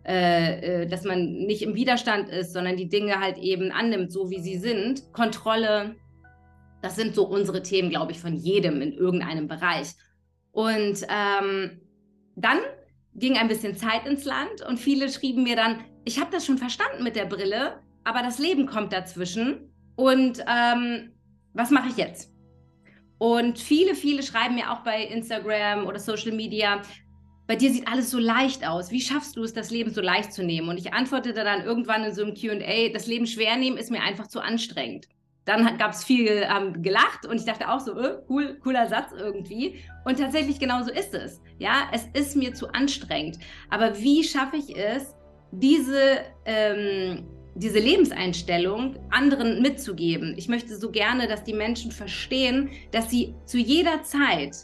äh, 0.05 0.83
äh, 0.83 0.85
dass 0.85 1.05
man 1.05 1.25
nicht 1.47 1.63
im 1.63 1.73
Widerstand 1.73 2.29
ist, 2.29 2.53
sondern 2.53 2.77
die 2.77 2.87
Dinge 2.87 3.19
halt 3.19 3.39
eben 3.39 3.71
annimmt, 3.71 4.11
so 4.11 4.29
wie 4.29 4.41
sie 4.41 4.59
sind. 4.59 5.11
Kontrolle, 5.13 5.95
das 6.83 6.95
sind 6.97 7.15
so 7.15 7.25
unsere 7.25 7.63
Themen, 7.63 7.89
glaube 7.89 8.11
ich, 8.11 8.19
von 8.19 8.35
jedem 8.35 8.79
in 8.83 8.93
irgendeinem 8.93 9.47
Bereich. 9.47 9.93
Und 10.51 11.01
ähm, 11.09 11.81
dann 12.35 12.59
ging 13.15 13.37
ein 13.37 13.47
bisschen 13.47 13.75
Zeit 13.75 14.05
ins 14.05 14.23
Land 14.23 14.61
und 14.67 14.77
viele 14.77 15.09
schrieben 15.09 15.41
mir 15.41 15.55
dann, 15.55 15.79
ich 16.05 16.19
habe 16.19 16.31
das 16.31 16.45
schon 16.45 16.57
verstanden 16.57 17.03
mit 17.03 17.15
der 17.15 17.25
Brille, 17.25 17.81
aber 18.03 18.21
das 18.21 18.39
Leben 18.39 18.65
kommt 18.65 18.93
dazwischen. 18.93 19.71
Und 19.95 20.43
ähm, 20.47 21.11
was 21.53 21.69
mache 21.69 21.89
ich 21.89 21.97
jetzt? 21.97 22.31
Und 23.17 23.59
viele, 23.59 23.93
viele 23.93 24.23
schreiben 24.23 24.55
mir 24.55 24.71
auch 24.71 24.79
bei 24.79 25.03
Instagram 25.03 25.85
oder 25.85 25.99
Social 25.99 26.31
Media, 26.31 26.81
bei 27.51 27.55
dir 27.55 27.71
sieht 27.71 27.87
alles 27.87 28.09
so 28.09 28.17
leicht 28.17 28.65
aus. 28.65 28.91
Wie 28.91 29.01
schaffst 29.01 29.35
du 29.35 29.43
es, 29.43 29.53
das 29.53 29.71
Leben 29.71 29.93
so 29.93 29.99
leicht 29.99 30.31
zu 30.31 30.41
nehmen? 30.41 30.69
Und 30.69 30.79
ich 30.79 30.93
antwortete 30.93 31.43
dann 31.43 31.61
irgendwann 31.61 32.03
in 32.03 32.13
so 32.13 32.23
einem 32.23 32.33
QA, 32.33 32.89
das 32.93 33.07
Leben 33.07 33.27
schwer 33.27 33.57
nehmen 33.57 33.77
ist 33.77 33.91
mir 33.91 34.01
einfach 34.01 34.27
zu 34.27 34.39
anstrengend. 34.39 35.07
Dann 35.43 35.77
gab 35.77 35.91
es 35.91 36.03
viel 36.03 36.47
ähm, 36.49 36.81
gelacht 36.81 37.25
und 37.27 37.35
ich 37.35 37.45
dachte 37.45 37.69
auch 37.69 37.79
so, 37.79 37.99
äh, 37.99 38.19
cool, 38.29 38.57
cooler 38.63 38.87
Satz 38.87 39.11
irgendwie. 39.17 39.83
Und 40.05 40.17
tatsächlich 40.17 40.59
genau 40.59 40.81
so 40.83 40.91
ist 40.91 41.13
es. 41.13 41.41
Ja, 41.59 41.89
es 41.91 42.07
ist 42.13 42.35
mir 42.37 42.53
zu 42.53 42.69
anstrengend. 42.69 43.37
Aber 43.69 43.97
wie 43.97 44.23
schaffe 44.23 44.55
ich 44.55 44.77
es, 44.77 45.13
diese, 45.51 46.21
ähm, 46.45 47.23
diese 47.55 47.79
Lebenseinstellung 47.79 48.95
anderen 49.09 49.61
mitzugeben. 49.61 50.33
Ich 50.37 50.47
möchte 50.47 50.75
so 50.77 50.91
gerne, 50.91 51.27
dass 51.27 51.43
die 51.43 51.53
Menschen 51.53 51.91
verstehen, 51.91 52.69
dass 52.91 53.09
sie 53.09 53.35
zu 53.45 53.57
jeder 53.57 54.03
Zeit 54.03 54.55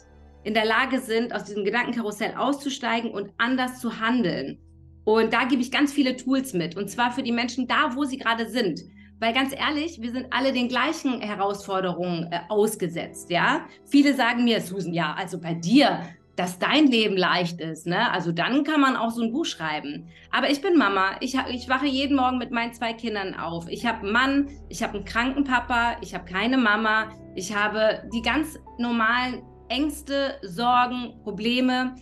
in 0.44 0.54
der 0.54 0.64
Lage 0.64 1.00
sind, 1.00 1.34
aus 1.34 1.44
diesem 1.44 1.64
Gedankenkarussell 1.64 2.34
auszusteigen 2.36 3.10
und 3.10 3.30
anders 3.36 3.80
zu 3.80 4.00
handeln. 4.00 4.58
Und 5.04 5.32
da 5.32 5.44
gebe 5.44 5.62
ich 5.62 5.70
ganz 5.70 5.92
viele 5.92 6.16
Tools 6.16 6.52
mit. 6.52 6.76
Und 6.76 6.90
zwar 6.90 7.12
für 7.12 7.22
die 7.22 7.32
Menschen 7.32 7.66
da, 7.66 7.94
wo 7.94 8.04
sie 8.04 8.18
gerade 8.18 8.48
sind. 8.48 8.80
Weil 9.20 9.34
ganz 9.34 9.52
ehrlich, 9.52 10.00
wir 10.00 10.12
sind 10.12 10.26
alle 10.30 10.52
den 10.52 10.68
gleichen 10.68 11.20
Herausforderungen 11.20 12.28
äh, 12.30 12.40
ausgesetzt, 12.48 13.30
ja. 13.30 13.66
Viele 13.84 14.14
sagen 14.14 14.44
mir, 14.44 14.60
Susan, 14.60 14.94
ja, 14.94 15.12
also 15.18 15.40
bei 15.40 15.54
dir, 15.54 16.02
dass 16.38 16.60
dein 16.60 16.86
Leben 16.86 17.16
leicht 17.16 17.60
ist, 17.60 17.88
ne? 17.88 18.12
Also 18.12 18.30
dann 18.30 18.62
kann 18.62 18.80
man 18.80 18.94
auch 18.94 19.10
so 19.10 19.22
ein 19.22 19.32
Buch 19.32 19.44
schreiben. 19.44 20.08
Aber 20.30 20.48
ich 20.48 20.60
bin 20.62 20.78
Mama. 20.78 21.16
Ich, 21.18 21.36
ich 21.50 21.68
wache 21.68 21.86
jeden 21.86 22.16
Morgen 22.16 22.38
mit 22.38 22.52
meinen 22.52 22.72
zwei 22.72 22.92
Kindern 22.92 23.34
auf. 23.34 23.68
Ich 23.68 23.84
habe 23.84 24.02
einen 24.02 24.12
Mann, 24.12 24.48
ich 24.68 24.84
habe 24.84 24.94
einen 24.94 25.04
kranken 25.04 25.42
Papa, 25.42 25.96
ich 26.00 26.14
habe 26.14 26.24
keine 26.24 26.56
Mama, 26.56 27.10
ich 27.34 27.56
habe 27.56 28.08
die 28.14 28.22
ganz 28.22 28.56
normalen 28.78 29.42
Ängste, 29.68 30.36
Sorgen, 30.42 31.20
Probleme. 31.24 31.96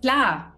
Klar, 0.00 0.56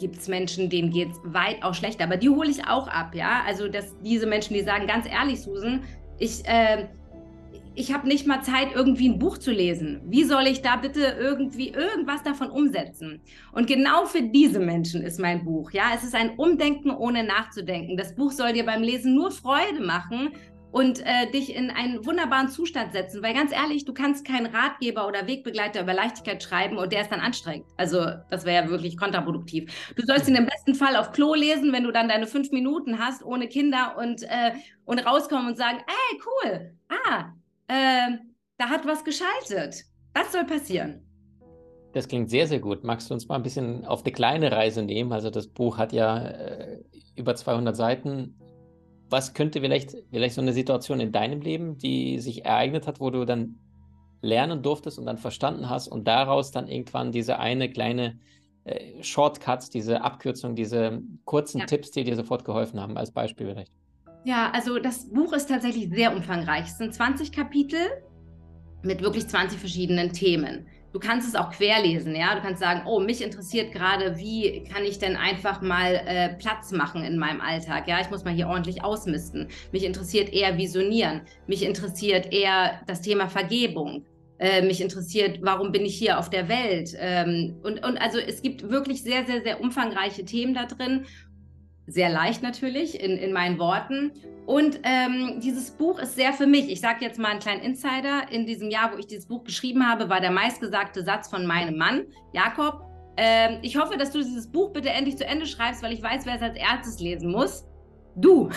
gibt 0.00 0.16
es 0.16 0.26
Menschen, 0.26 0.70
denen 0.70 0.90
geht 0.90 1.10
es 1.10 1.20
weitaus 1.24 1.76
schlechter, 1.76 2.04
aber 2.04 2.16
die 2.16 2.30
hole 2.30 2.48
ich 2.48 2.66
auch 2.66 2.88
ab, 2.88 3.14
ja. 3.14 3.42
Also 3.46 3.68
dass 3.68 3.94
diese 4.00 4.26
Menschen, 4.26 4.54
die 4.54 4.62
sagen, 4.62 4.86
ganz 4.86 5.06
ehrlich, 5.06 5.42
Susan, 5.42 5.84
ich 6.18 6.42
äh, 6.46 6.88
ich 7.74 7.92
habe 7.92 8.08
nicht 8.08 8.26
mal 8.26 8.42
Zeit, 8.42 8.68
irgendwie 8.74 9.08
ein 9.08 9.18
Buch 9.18 9.38
zu 9.38 9.50
lesen. 9.50 10.00
Wie 10.04 10.24
soll 10.24 10.46
ich 10.46 10.62
da 10.62 10.76
bitte 10.76 11.16
irgendwie 11.18 11.70
irgendwas 11.70 12.22
davon 12.22 12.50
umsetzen? 12.50 13.20
Und 13.52 13.66
genau 13.66 14.04
für 14.06 14.22
diese 14.22 14.60
Menschen 14.60 15.02
ist 15.02 15.18
mein 15.18 15.44
Buch. 15.44 15.70
Ja, 15.72 15.92
es 15.94 16.04
ist 16.04 16.14
ein 16.14 16.36
Umdenken 16.36 16.90
ohne 16.90 17.24
nachzudenken. 17.24 17.96
Das 17.96 18.14
Buch 18.14 18.32
soll 18.32 18.52
dir 18.52 18.66
beim 18.66 18.82
Lesen 18.82 19.14
nur 19.14 19.30
Freude 19.30 19.80
machen 19.80 20.30
und 20.72 21.00
äh, 21.00 21.30
dich 21.30 21.54
in 21.54 21.70
einen 21.70 22.04
wunderbaren 22.04 22.48
Zustand 22.48 22.92
setzen. 22.92 23.22
Weil 23.22 23.34
ganz 23.34 23.52
ehrlich, 23.52 23.84
du 23.84 23.92
kannst 23.92 24.26
keinen 24.26 24.46
Ratgeber 24.46 25.06
oder 25.06 25.26
Wegbegleiter 25.26 25.82
über 25.82 25.94
Leichtigkeit 25.94 26.42
schreiben 26.42 26.78
und 26.78 26.92
der 26.92 27.02
ist 27.02 27.12
dann 27.12 27.20
anstrengend. 27.20 27.66
Also 27.76 28.06
das 28.30 28.44
wäre 28.44 28.64
ja 28.64 28.70
wirklich 28.70 28.96
kontraproduktiv. 28.96 29.92
Du 29.96 30.04
sollst 30.04 30.28
ihn 30.28 30.34
im 30.34 30.46
besten 30.46 30.74
Fall 30.74 30.96
auf 30.96 31.12
Klo 31.12 31.34
lesen, 31.34 31.72
wenn 31.72 31.84
du 31.84 31.92
dann 31.92 32.08
deine 32.08 32.26
fünf 32.26 32.50
Minuten 32.50 32.98
hast 32.98 33.22
ohne 33.22 33.48
Kinder 33.48 33.96
und, 33.98 34.22
äh, 34.24 34.52
und 34.84 34.98
rauskommen 34.98 35.48
und 35.48 35.56
sagen, 35.58 35.78
ey, 35.86 36.20
cool, 36.26 36.72
ah, 36.88 37.32
äh, 37.68 38.18
da 38.58 38.68
hat 38.68 38.86
was 38.86 39.04
geschaltet. 39.04 39.84
Das 40.14 40.32
soll 40.32 40.44
passieren. 40.44 41.06
Das 41.92 42.08
klingt 42.08 42.30
sehr, 42.30 42.46
sehr 42.46 42.60
gut. 42.60 42.84
Magst 42.84 43.10
du 43.10 43.14
uns 43.14 43.28
mal 43.28 43.36
ein 43.36 43.42
bisschen 43.42 43.84
auf 43.84 44.02
eine 44.02 44.12
kleine 44.12 44.50
Reise 44.50 44.82
nehmen? 44.82 45.12
Also 45.12 45.30
das 45.30 45.46
Buch 45.46 45.78
hat 45.78 45.92
ja 45.92 46.26
äh, 46.26 46.82
über 47.16 47.34
200 47.34 47.76
Seiten 47.76 48.34
was 49.12 49.34
könnte 49.34 49.60
vielleicht, 49.60 49.94
vielleicht 50.10 50.34
so 50.34 50.40
eine 50.40 50.54
Situation 50.54 50.98
in 50.98 51.12
deinem 51.12 51.42
Leben, 51.42 51.76
die 51.76 52.18
sich 52.18 52.46
ereignet 52.46 52.86
hat, 52.88 52.98
wo 52.98 53.10
du 53.10 53.24
dann 53.24 53.58
lernen 54.22 54.62
durftest 54.62 54.98
und 54.98 55.06
dann 55.06 55.18
verstanden 55.18 55.68
hast 55.68 55.86
und 55.86 56.08
daraus 56.08 56.50
dann 56.50 56.66
irgendwann 56.66 57.12
diese 57.12 57.38
eine 57.38 57.70
kleine 57.70 58.18
äh, 58.64 59.02
Shortcuts, 59.02 59.68
diese 59.68 60.02
Abkürzung, 60.02 60.56
diese 60.56 61.02
kurzen 61.24 61.58
ja. 61.58 61.66
Tipps, 61.66 61.90
die 61.90 62.04
dir 62.04 62.16
sofort 62.16 62.44
geholfen 62.44 62.80
haben, 62.80 62.96
als 62.96 63.12
Beispiel 63.12 63.48
vielleicht? 63.48 63.72
Ja, 64.24 64.50
also 64.52 64.78
das 64.78 65.08
Buch 65.08 65.32
ist 65.32 65.48
tatsächlich 65.48 65.90
sehr 65.90 66.14
umfangreich. 66.14 66.66
Es 66.66 66.78
sind 66.78 66.94
20 66.94 67.32
Kapitel 67.32 67.80
mit 68.82 69.02
wirklich 69.02 69.26
20 69.26 69.58
verschiedenen 69.58 70.12
Themen. 70.12 70.66
Du 70.92 70.98
kannst 70.98 71.26
es 71.26 71.34
auch 71.34 71.50
querlesen, 71.50 72.14
ja. 72.14 72.34
Du 72.34 72.42
kannst 72.42 72.60
sagen, 72.60 72.82
oh, 72.86 73.00
mich 73.00 73.22
interessiert 73.22 73.72
gerade, 73.72 74.18
wie 74.18 74.62
kann 74.64 74.84
ich 74.84 74.98
denn 74.98 75.16
einfach 75.16 75.62
mal 75.62 75.94
äh, 76.06 76.34
Platz 76.34 76.70
machen 76.70 77.02
in 77.02 77.18
meinem 77.18 77.40
Alltag, 77.40 77.88
ja. 77.88 78.00
Ich 78.00 78.10
muss 78.10 78.24
mal 78.24 78.34
hier 78.34 78.46
ordentlich 78.46 78.84
ausmisten. 78.84 79.48
Mich 79.72 79.84
interessiert 79.84 80.32
eher 80.32 80.58
Visionieren. 80.58 81.22
Mich 81.46 81.64
interessiert 81.64 82.32
eher 82.32 82.82
das 82.86 83.00
Thema 83.00 83.28
Vergebung. 83.28 84.04
Äh, 84.38 84.62
mich 84.62 84.80
interessiert, 84.80 85.38
warum 85.42 85.72
bin 85.72 85.84
ich 85.84 85.96
hier 85.96 86.18
auf 86.18 86.28
der 86.28 86.48
Welt? 86.48 86.94
Ähm, 86.98 87.56
und, 87.62 87.84
und 87.84 87.96
also 87.96 88.18
es 88.18 88.42
gibt 88.42 88.68
wirklich 88.68 89.02
sehr, 89.02 89.24
sehr, 89.24 89.42
sehr 89.42 89.60
umfangreiche 89.60 90.24
Themen 90.24 90.52
da 90.52 90.66
drin 90.66 91.06
sehr 91.86 92.10
leicht 92.10 92.42
natürlich 92.42 93.00
in, 93.00 93.16
in 93.16 93.32
meinen 93.32 93.58
Worten. 93.58 94.12
Und 94.46 94.80
ähm, 94.82 95.40
dieses 95.40 95.70
Buch 95.70 95.98
ist 95.98 96.16
sehr 96.16 96.32
für 96.32 96.46
mich. 96.46 96.70
Ich 96.70 96.80
sage 96.80 97.04
jetzt 97.04 97.18
mal 97.18 97.28
einen 97.28 97.40
kleinen 97.40 97.62
Insider. 97.62 98.30
In 98.30 98.46
diesem 98.46 98.70
Jahr, 98.70 98.92
wo 98.92 98.98
ich 98.98 99.06
dieses 99.06 99.26
Buch 99.26 99.44
geschrieben 99.44 99.88
habe, 99.88 100.08
war 100.08 100.20
der 100.20 100.30
meistgesagte 100.30 101.04
Satz 101.04 101.28
von 101.28 101.46
meinem 101.46 101.76
Mann, 101.76 102.06
Jakob. 102.32 102.84
Ähm, 103.16 103.58
ich 103.62 103.76
hoffe, 103.76 103.96
dass 103.96 104.10
du 104.10 104.18
dieses 104.18 104.50
Buch 104.50 104.72
bitte 104.72 104.90
endlich 104.90 105.16
zu 105.16 105.26
Ende 105.26 105.46
schreibst, 105.46 105.82
weil 105.82 105.92
ich 105.92 106.02
weiß, 106.02 106.26
wer 106.26 106.36
es 106.36 106.42
als 106.42 106.56
erstes 106.56 106.98
lesen 107.00 107.30
muss. 107.30 107.64
Du. 108.16 108.50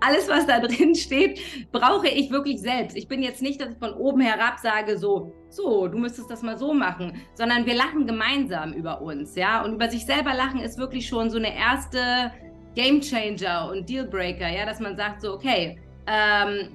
Alles, 0.00 0.28
was 0.28 0.46
da 0.46 0.60
drin 0.60 0.94
steht, 0.94 1.40
brauche 1.72 2.08
ich 2.08 2.30
wirklich 2.30 2.60
selbst. 2.60 2.96
Ich 2.96 3.08
bin 3.08 3.22
jetzt 3.22 3.42
nicht, 3.42 3.60
dass 3.60 3.70
ich 3.70 3.78
von 3.78 3.94
oben 3.94 4.20
herab 4.20 4.58
sage, 4.58 4.98
so, 4.98 5.32
so, 5.48 5.88
du 5.88 5.98
müsstest 5.98 6.30
das 6.30 6.42
mal 6.42 6.58
so 6.58 6.74
machen, 6.74 7.22
sondern 7.34 7.66
wir 7.66 7.74
lachen 7.74 8.06
gemeinsam 8.06 8.72
über 8.72 9.00
uns, 9.00 9.34
ja. 9.36 9.64
Und 9.64 9.74
über 9.74 9.88
sich 9.88 10.04
selber 10.04 10.34
lachen 10.34 10.60
ist 10.60 10.78
wirklich 10.78 11.06
schon 11.06 11.30
so 11.30 11.38
eine 11.38 11.56
erste 11.56 12.32
Game 12.74 13.00
Changer 13.00 13.70
und 13.70 13.88
Dealbreaker, 13.88 14.48
ja, 14.48 14.66
dass 14.66 14.80
man 14.80 14.96
sagt, 14.96 15.22
so, 15.22 15.32
okay, 15.32 15.78
ähm, 16.06 16.70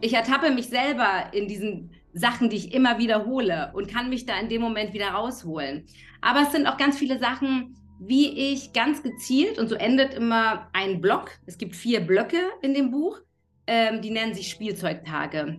ich 0.00 0.14
ertappe 0.14 0.50
mich 0.50 0.68
selber 0.68 1.24
in 1.32 1.48
diesen 1.48 1.90
Sachen, 2.12 2.50
die 2.50 2.56
ich 2.56 2.74
immer 2.74 2.98
wiederhole 2.98 3.70
und 3.74 3.88
kann 3.88 4.08
mich 4.08 4.26
da 4.26 4.38
in 4.38 4.48
dem 4.48 4.62
Moment 4.62 4.92
wieder 4.92 5.10
rausholen. 5.10 5.84
Aber 6.20 6.42
es 6.42 6.52
sind 6.52 6.66
auch 6.66 6.76
ganz 6.76 6.98
viele 6.98 7.18
Sachen, 7.18 7.76
wie 7.98 8.52
ich 8.52 8.72
ganz 8.72 9.02
gezielt, 9.02 9.58
und 9.58 9.68
so 9.68 9.74
endet 9.74 10.14
immer 10.14 10.68
ein 10.72 11.00
Block, 11.00 11.32
es 11.46 11.58
gibt 11.58 11.74
vier 11.74 12.00
Blöcke 12.00 12.40
in 12.62 12.74
dem 12.74 12.90
Buch, 12.90 13.18
ähm, 13.66 14.00
die 14.00 14.10
nennen 14.10 14.34
sich 14.34 14.48
Spielzeugtage. 14.48 15.58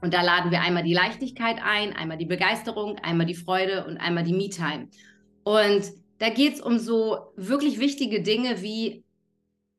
Und 0.00 0.14
da 0.14 0.22
laden 0.22 0.50
wir 0.50 0.60
einmal 0.60 0.84
die 0.84 0.94
Leichtigkeit 0.94 1.58
ein, 1.62 1.94
einmal 1.94 2.18
die 2.18 2.26
Begeisterung, 2.26 2.98
einmal 3.00 3.26
die 3.26 3.34
Freude 3.34 3.84
und 3.84 3.96
einmal 3.98 4.24
die 4.24 4.32
Me-Time. 4.32 4.88
Und 5.44 5.92
da 6.18 6.30
geht 6.30 6.54
es 6.54 6.60
um 6.60 6.78
so 6.78 7.32
wirklich 7.36 7.80
wichtige 7.80 8.22
Dinge 8.22 8.62
wie 8.62 9.04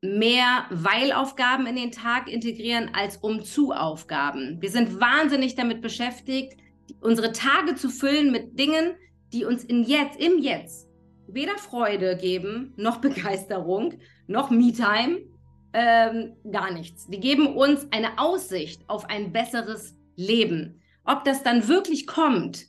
mehr 0.02 0.66
Weilaufgaben 0.70 1.68
in 1.68 1.76
den 1.76 1.92
Tag 1.92 2.30
integrieren 2.30 2.92
als 2.94 3.18
um 3.18 3.44
Zu-Aufgaben. 3.44 4.62
Wir 4.62 4.70
sind 4.70 5.00
wahnsinnig 5.00 5.56
damit 5.56 5.82
beschäftigt, 5.82 6.58
unsere 7.02 7.32
Tage 7.32 7.76
zu 7.76 7.90
füllen 7.90 8.32
mit 8.32 8.58
Dingen, 8.58 8.94
die 9.34 9.46
uns 9.46 9.64
in 9.64 9.84
jetzt, 9.84 10.20
im 10.20 10.40
Jetzt 10.40 10.89
weder 11.34 11.58
Freude 11.58 12.18
geben, 12.18 12.74
noch 12.78 12.98
Begeisterung, 13.02 13.96
noch 14.28 14.50
Me-Time, 14.50 15.20
ähm, 15.74 16.36
gar 16.52 16.72
nichts. 16.72 17.08
Die 17.08 17.20
geben 17.20 17.56
uns 17.56 17.88
eine 17.92 18.18
Aussicht 18.18 18.82
auf 18.88 19.10
ein 19.10 19.32
besseres 19.32 19.96
Leben. 20.16 20.82
Ob 21.04 21.24
das 21.24 21.44
dann 21.44 21.68
wirklich 21.68 22.08
kommt, 22.08 22.66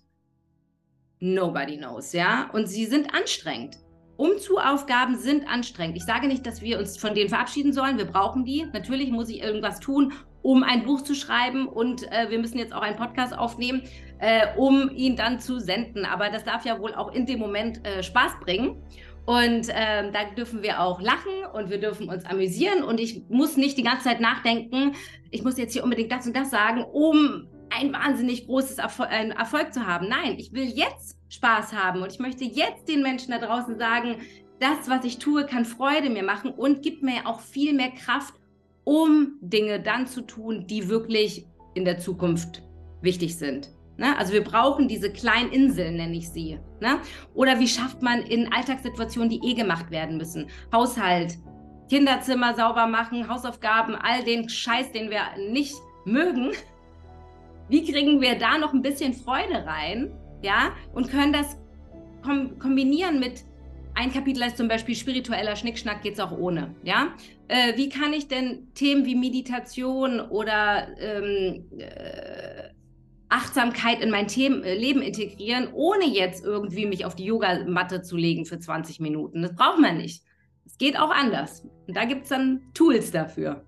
nobody 1.18 1.78
knows, 1.78 2.12
ja. 2.12 2.50
Und 2.52 2.68
sie 2.68 2.86
sind 2.86 3.14
anstrengend. 3.14 3.78
Umzugaufgaben 4.20 5.18
sind 5.18 5.48
anstrengend. 5.48 5.96
Ich 5.96 6.04
sage 6.04 6.28
nicht, 6.28 6.46
dass 6.46 6.62
wir 6.62 6.78
uns 6.78 6.96
von 6.96 7.14
denen 7.14 7.30
verabschieden 7.30 7.72
sollen. 7.72 7.98
Wir 7.98 8.04
brauchen 8.04 8.44
die. 8.44 8.66
Natürlich 8.72 9.10
muss 9.10 9.28
ich 9.28 9.42
irgendwas 9.42 9.80
tun, 9.80 10.12
um 10.42 10.62
ein 10.62 10.84
Buch 10.84 11.02
zu 11.02 11.14
schreiben 11.14 11.66
und 11.66 12.10
äh, 12.12 12.30
wir 12.30 12.38
müssen 12.38 12.58
jetzt 12.58 12.72
auch 12.72 12.82
einen 12.82 12.96
Podcast 12.96 13.36
aufnehmen 13.36 13.82
äh, 14.20 14.48
um 14.56 14.90
ihn 14.90 15.16
dann 15.16 15.40
zu 15.40 15.58
senden. 15.58 16.04
Aber 16.04 16.30
das 16.30 16.44
darf 16.44 16.64
ja 16.64 16.78
wohl 16.78 16.94
auch 16.94 17.12
in 17.12 17.26
dem 17.26 17.40
Moment 17.40 17.86
äh, 17.86 18.02
Spaß 18.02 18.40
bringen. 18.40 18.82
Und 19.26 19.68
ähm, 19.70 20.12
da 20.12 20.24
dürfen 20.36 20.62
wir 20.62 20.80
auch 20.80 21.00
lachen 21.00 21.32
und 21.52 21.70
wir 21.70 21.78
dürfen 21.78 22.08
uns 22.08 22.24
amüsieren. 22.24 22.82
Und 22.82 23.00
ich 23.00 23.22
muss 23.28 23.56
nicht 23.56 23.78
die 23.78 23.82
ganze 23.82 24.04
Zeit 24.04 24.20
nachdenken, 24.20 24.94
ich 25.30 25.44
muss 25.44 25.58
jetzt 25.58 25.72
hier 25.72 25.84
unbedingt 25.84 26.10
das 26.10 26.26
und 26.26 26.34
das 26.34 26.50
sagen, 26.50 26.82
um 26.82 27.46
ein 27.70 27.92
wahnsinnig 27.92 28.46
großes 28.46 28.78
Erfol 28.78 29.06
Erfolg 29.06 29.72
zu 29.72 29.86
haben. 29.86 30.08
Nein, 30.08 30.34
ich 30.38 30.52
will 30.52 30.64
jetzt 30.64 31.19
Spaß 31.30 31.72
haben 31.72 32.02
und 32.02 32.12
ich 32.12 32.18
möchte 32.18 32.44
jetzt 32.44 32.88
den 32.88 33.02
Menschen 33.02 33.30
da 33.30 33.38
draußen 33.38 33.78
sagen, 33.78 34.16
das, 34.58 34.90
was 34.90 35.04
ich 35.04 35.18
tue, 35.18 35.46
kann 35.46 35.64
Freude 35.64 36.10
mir 36.10 36.22
machen 36.22 36.50
und 36.50 36.82
gibt 36.82 37.02
mir 37.02 37.26
auch 37.26 37.40
viel 37.40 37.72
mehr 37.72 37.92
Kraft, 37.92 38.34
um 38.84 39.38
Dinge 39.40 39.80
dann 39.80 40.06
zu 40.06 40.20
tun, 40.20 40.66
die 40.66 40.88
wirklich 40.88 41.46
in 41.74 41.84
der 41.84 41.98
Zukunft 41.98 42.62
wichtig 43.00 43.38
sind. 43.38 43.70
Ne? 43.96 44.16
Also 44.18 44.32
wir 44.32 44.44
brauchen 44.44 44.88
diese 44.88 45.10
kleinen 45.10 45.50
Inseln, 45.52 45.96
nenne 45.96 46.16
ich 46.16 46.28
sie. 46.30 46.58
Ne? 46.80 47.00
Oder 47.34 47.58
wie 47.60 47.68
schafft 47.68 48.02
man 48.02 48.20
in 48.22 48.52
Alltagssituationen, 48.52 49.30
die 49.30 49.40
eh 49.50 49.54
gemacht 49.54 49.90
werden 49.90 50.16
müssen? 50.16 50.48
Haushalt, 50.72 51.38
Kinderzimmer 51.88 52.54
sauber 52.54 52.86
machen, 52.86 53.28
Hausaufgaben, 53.28 53.94
all 53.94 54.24
den 54.24 54.48
Scheiß, 54.48 54.92
den 54.92 55.10
wir 55.10 55.22
nicht 55.50 55.74
mögen. 56.04 56.52
Wie 57.68 57.84
kriegen 57.84 58.20
wir 58.20 58.38
da 58.38 58.58
noch 58.58 58.72
ein 58.72 58.82
bisschen 58.82 59.14
Freude 59.14 59.64
rein? 59.64 60.12
Ja, 60.42 60.72
und 60.94 61.10
können 61.10 61.32
das 61.32 61.58
kom 62.22 62.58
kombinieren 62.58 63.20
mit 63.20 63.44
ein 63.94 64.12
Kapitel 64.12 64.42
ist 64.42 64.56
zum 64.56 64.68
Beispiel 64.68 64.94
spiritueller 64.94 65.56
Schnickschnack 65.56 66.02
geht 66.02 66.14
es 66.14 66.20
auch 66.20 66.32
ohne. 66.32 66.74
Ja, 66.84 67.14
äh, 67.48 67.76
wie 67.76 67.88
kann 67.88 68.12
ich 68.12 68.28
denn 68.28 68.72
Themen 68.74 69.04
wie 69.04 69.14
Meditation 69.14 70.20
oder 70.20 70.88
ähm, 70.98 71.64
äh, 71.76 72.70
Achtsamkeit 73.28 74.00
in 74.00 74.10
mein 74.10 74.28
Themen, 74.28 74.62
äh, 74.62 74.74
Leben 74.74 75.02
integrieren, 75.02 75.68
ohne 75.72 76.06
jetzt 76.06 76.44
irgendwie 76.44 76.86
mich 76.86 77.04
auf 77.04 77.14
die 77.14 77.24
Yogamatte 77.24 78.02
zu 78.02 78.16
legen 78.16 78.46
für 78.46 78.58
20 78.58 79.00
Minuten. 79.00 79.42
Das 79.42 79.54
braucht 79.54 79.80
man 79.80 79.98
nicht. 79.98 80.22
Es 80.64 80.78
geht 80.78 80.98
auch 80.98 81.10
anders. 81.10 81.66
Und 81.86 81.96
da 81.96 82.04
gibt 82.04 82.22
es 82.22 82.28
dann 82.28 82.62
Tools 82.74 83.10
dafür. 83.10 83.64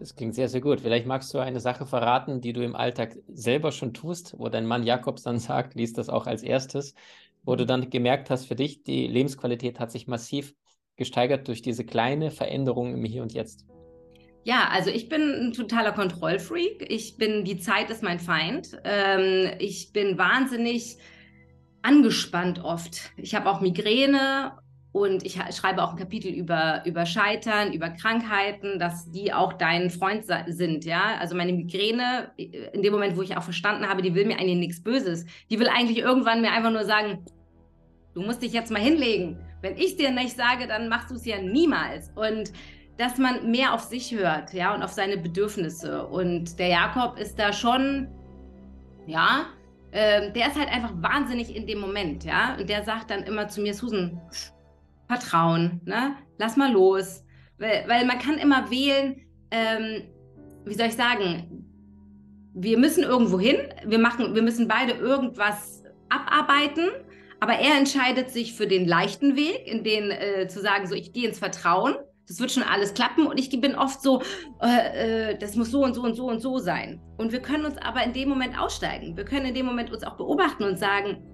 Das 0.00 0.16
klingt 0.16 0.34
sehr, 0.34 0.48
sehr 0.48 0.62
gut. 0.62 0.80
Vielleicht 0.80 1.06
magst 1.06 1.32
du 1.34 1.38
eine 1.38 1.60
Sache 1.60 1.84
verraten, 1.84 2.40
die 2.40 2.54
du 2.54 2.64
im 2.64 2.74
Alltag 2.74 3.18
selber 3.28 3.70
schon 3.70 3.92
tust, 3.92 4.34
wo 4.38 4.48
dein 4.48 4.64
Mann 4.64 4.82
Jakobs 4.82 5.22
dann 5.22 5.38
sagt, 5.38 5.74
liest 5.74 5.98
das 5.98 6.08
auch 6.08 6.26
als 6.26 6.42
erstes, 6.42 6.94
wo 7.42 7.54
du 7.54 7.66
dann 7.66 7.90
gemerkt 7.90 8.30
hast, 8.30 8.46
für 8.46 8.56
dich, 8.56 8.82
die 8.82 9.06
Lebensqualität 9.06 9.78
hat 9.78 9.92
sich 9.92 10.08
massiv 10.08 10.54
gesteigert 10.96 11.48
durch 11.48 11.60
diese 11.60 11.84
kleine 11.84 12.30
Veränderung 12.30 12.94
im 12.94 13.04
Hier 13.04 13.22
und 13.22 13.34
Jetzt. 13.34 13.66
Ja, 14.44 14.68
also 14.70 14.88
ich 14.88 15.10
bin 15.10 15.20
ein 15.20 15.52
totaler 15.52 15.92
Kontrollfreak. 15.92 16.86
Ich 16.88 17.18
bin, 17.18 17.44
die 17.44 17.58
Zeit 17.58 17.90
ist 17.90 18.02
mein 18.02 18.20
Feind. 18.20 18.80
Ähm, 18.84 19.50
ich 19.58 19.92
bin 19.92 20.16
wahnsinnig 20.16 20.96
angespannt 21.82 22.64
oft. 22.64 23.12
Ich 23.18 23.34
habe 23.34 23.50
auch 23.50 23.60
Migräne 23.60 24.52
und 24.92 25.24
ich 25.24 25.38
schreibe 25.54 25.84
auch 25.84 25.92
ein 25.92 25.96
Kapitel 25.96 26.32
über, 26.32 26.82
über 26.84 27.06
Scheitern, 27.06 27.72
über 27.72 27.90
Krankheiten, 27.90 28.80
dass 28.80 29.08
die 29.10 29.32
auch 29.32 29.52
dein 29.52 29.88
Freund 29.88 30.24
sind, 30.48 30.84
ja. 30.84 31.16
Also 31.20 31.36
meine 31.36 31.52
Migräne, 31.52 32.32
in 32.36 32.82
dem 32.82 32.92
Moment, 32.92 33.16
wo 33.16 33.22
ich 33.22 33.36
auch 33.36 33.42
verstanden 33.44 33.88
habe, 33.88 34.02
die 34.02 34.14
will 34.16 34.26
mir 34.26 34.38
eigentlich 34.38 34.58
nichts 34.58 34.82
Böses. 34.82 35.26
Die 35.48 35.60
will 35.60 35.68
eigentlich 35.68 35.98
irgendwann 35.98 36.40
mir 36.40 36.50
einfach 36.50 36.72
nur 36.72 36.84
sagen, 36.84 37.24
du 38.14 38.22
musst 38.22 38.42
dich 38.42 38.52
jetzt 38.52 38.72
mal 38.72 38.82
hinlegen. 38.82 39.38
Wenn 39.62 39.76
ich 39.76 39.96
dir 39.96 40.10
nicht 40.10 40.36
sage, 40.36 40.66
dann 40.66 40.88
machst 40.88 41.10
du 41.10 41.14
es 41.14 41.24
ja 41.24 41.40
niemals. 41.40 42.10
Und 42.16 42.52
dass 42.98 43.16
man 43.16 43.48
mehr 43.48 43.72
auf 43.72 43.82
sich 43.82 44.12
hört, 44.12 44.52
ja, 44.52 44.74
und 44.74 44.82
auf 44.82 44.90
seine 44.90 45.18
Bedürfnisse. 45.18 46.04
Und 46.06 46.58
der 46.58 46.68
Jakob 46.68 47.16
ist 47.16 47.38
da 47.38 47.52
schon, 47.52 48.08
ja, 49.06 49.46
äh, 49.92 50.32
der 50.32 50.48
ist 50.48 50.58
halt 50.58 50.68
einfach 50.68 50.92
wahnsinnig 50.96 51.54
in 51.54 51.66
dem 51.68 51.78
Moment, 51.78 52.24
ja. 52.24 52.56
Und 52.58 52.68
der 52.68 52.82
sagt 52.82 53.10
dann 53.10 53.22
immer 53.22 53.46
zu 53.46 53.60
mir, 53.60 53.72
Susan, 53.72 54.20
Vertrauen, 55.10 55.80
ne? 55.84 56.14
Lass 56.38 56.56
mal 56.56 56.72
los. 56.72 57.24
Weil, 57.58 57.84
weil 57.88 58.06
man 58.06 58.18
kann 58.20 58.38
immer 58.38 58.70
wählen, 58.70 59.16
ähm, 59.50 60.04
wie 60.64 60.74
soll 60.74 60.86
ich 60.86 60.94
sagen, 60.94 61.66
wir 62.54 62.78
müssen 62.78 63.02
irgendwo 63.02 63.40
hin, 63.40 63.56
wir, 63.84 63.98
machen, 63.98 64.34
wir 64.34 64.42
müssen 64.42 64.68
beide 64.68 64.92
irgendwas 64.92 65.82
abarbeiten, 66.08 66.88
aber 67.40 67.54
er 67.54 67.76
entscheidet 67.76 68.30
sich 68.30 68.54
für 68.54 68.68
den 68.68 68.86
leichten 68.86 69.36
Weg, 69.36 69.66
in 69.66 69.82
den 69.82 70.10
äh, 70.12 70.46
zu 70.46 70.60
sagen, 70.60 70.86
so 70.86 70.94
ich 70.94 71.12
gehe 71.12 71.26
ins 71.26 71.40
Vertrauen, 71.40 71.96
das 72.28 72.38
wird 72.38 72.52
schon 72.52 72.62
alles 72.62 72.94
klappen 72.94 73.26
und 73.26 73.40
ich 73.40 73.50
bin 73.60 73.74
oft 73.74 74.02
so, 74.02 74.22
äh, 74.62 75.32
äh, 75.32 75.38
das 75.38 75.56
muss 75.56 75.72
so 75.72 75.82
und 75.82 75.94
so 75.94 76.02
und 76.02 76.14
so 76.14 76.26
und 76.26 76.40
so 76.40 76.58
sein. 76.58 77.00
Und 77.18 77.32
wir 77.32 77.40
können 77.40 77.64
uns 77.64 77.76
aber 77.78 78.04
in 78.04 78.12
dem 78.12 78.28
Moment 78.28 78.56
aussteigen. 78.56 79.16
Wir 79.16 79.24
können 79.24 79.46
in 79.46 79.54
dem 79.54 79.66
Moment 79.66 79.90
uns 79.90 80.04
auch 80.04 80.16
beobachten 80.16 80.62
und 80.62 80.78
sagen, 80.78 81.24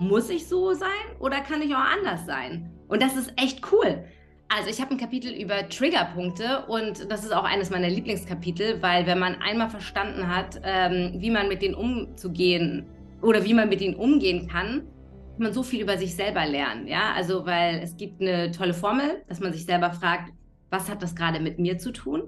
muss 0.00 0.30
ich 0.30 0.48
so 0.48 0.72
sein 0.72 0.88
oder 1.18 1.40
kann 1.40 1.60
ich 1.62 1.74
auch 1.74 1.78
anders 1.78 2.24
sein? 2.26 2.70
Und 2.88 3.02
das 3.02 3.16
ist 3.16 3.32
echt 3.36 3.70
cool. 3.70 4.02
Also 4.48 4.68
ich 4.68 4.80
habe 4.80 4.92
ein 4.92 4.98
Kapitel 4.98 5.30
über 5.30 5.68
Triggerpunkte 5.68 6.64
und 6.66 7.10
das 7.10 7.22
ist 7.22 7.32
auch 7.32 7.44
eines 7.44 7.70
meiner 7.70 7.88
Lieblingskapitel, 7.88 8.82
weil 8.82 9.06
wenn 9.06 9.18
man 9.18 9.36
einmal 9.36 9.70
verstanden 9.70 10.26
hat, 10.26 10.60
ähm, 10.64 11.20
wie 11.20 11.30
man 11.30 11.48
mit 11.48 11.62
denen 11.62 11.74
umzugehen 11.74 12.86
oder 13.22 13.44
wie 13.44 13.54
man 13.54 13.68
mit 13.68 13.80
ihnen 13.80 13.94
umgehen 13.94 14.48
kann, 14.48 14.88
kann 14.88 15.38
man 15.38 15.52
so 15.52 15.62
viel 15.62 15.82
über 15.82 15.98
sich 15.98 16.16
selber 16.16 16.46
lernen. 16.46 16.88
Ja, 16.88 17.12
also 17.14 17.46
weil 17.46 17.80
es 17.80 17.96
gibt 17.96 18.20
eine 18.22 18.50
tolle 18.50 18.74
Formel, 18.74 19.22
dass 19.28 19.38
man 19.38 19.52
sich 19.52 19.66
selber 19.66 19.92
fragt, 19.92 20.32
was 20.70 20.90
hat 20.90 21.02
das 21.02 21.14
gerade 21.14 21.40
mit 21.40 21.58
mir 21.58 21.78
zu 21.78 21.92
tun? 21.92 22.22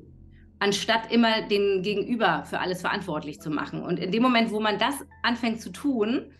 Anstatt 0.59 1.11
immer 1.11 1.43
den 1.49 1.83
Gegenüber 1.83 2.45
für 2.45 2.61
alles 2.61 2.83
verantwortlich 2.83 3.41
zu 3.41 3.51
machen. 3.51 3.83
Und 3.83 3.99
in 3.99 4.13
dem 4.13 4.23
Moment, 4.23 4.53
wo 4.53 4.61
man 4.61 4.79
das 4.79 4.95
anfängt 5.23 5.61
zu 5.61 5.73
tun, 5.73 6.33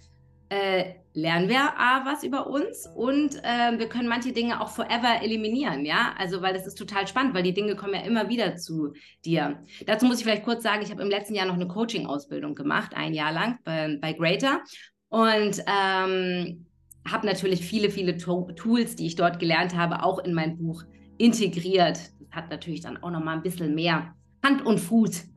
äh, 0.49 1.02
lernen 1.15 1.49
wir 1.49 1.79
A, 1.79 2.05
was 2.05 2.25
über 2.25 2.47
uns 2.47 2.89
und 2.95 3.37
äh, 3.43 3.79
wir 3.79 3.89
können 3.89 4.09
manche 4.09 4.33
Dinge 4.33 4.61
auch 4.61 4.71
forever 4.71 5.23
eliminieren, 5.23 5.85
ja, 5.85 6.15
also 6.19 6.41
weil 6.43 6.55
das 6.55 6.67
ist 6.67 6.77
total 6.77 7.07
spannend, 7.07 7.35
weil 7.35 7.43
die 7.43 7.53
Dinge 7.53 7.77
kommen 7.77 7.95
ja 7.95 8.01
immer 8.01 8.29
wieder 8.29 8.57
zu 8.57 8.95
dir. 9.25 9.63
Dazu 9.87 10.07
muss 10.07 10.19
ich 10.19 10.25
vielleicht 10.25 10.45
kurz 10.45 10.63
sagen, 10.63 10.83
ich 10.83 10.91
habe 10.91 11.03
im 11.03 11.11
letzten 11.11 11.35
Jahr 11.35 11.47
noch 11.47 11.55
eine 11.55 11.69
Coaching-Ausbildung 11.69 12.55
gemacht, 12.55 12.93
ein 12.95 13.15
Jahr 13.15 13.33
lang 13.33 13.59
bei, 13.65 13.99
bei 14.01 14.13
Greater 14.15 14.61
und 15.09 15.63
ähm, 15.67 16.67
habe 17.11 17.27
natürlich 17.27 17.61
viele, 17.61 17.91
viele 17.91 18.17
to 18.17 18.51
Tools, 18.57 18.97
die 18.97 19.07
ich 19.07 19.17
dort 19.17 19.39
gelernt 19.39 19.77
habe, 19.77 20.03
auch 20.03 20.19
in 20.19 20.33
mein 20.33 20.57
Buch 20.57 20.85
integriert. 21.19 21.99
Das 22.21 22.31
hat 22.31 22.51
natürlich 22.51 22.81
dann 22.81 23.03
auch 23.03 23.11
noch 23.11 23.23
mal 23.23 23.37
ein 23.37 23.43
bisschen 23.43 23.75
mehr 23.75 24.15
Hand 24.43 24.65
und 24.65 24.79
Fuß. 24.79 25.29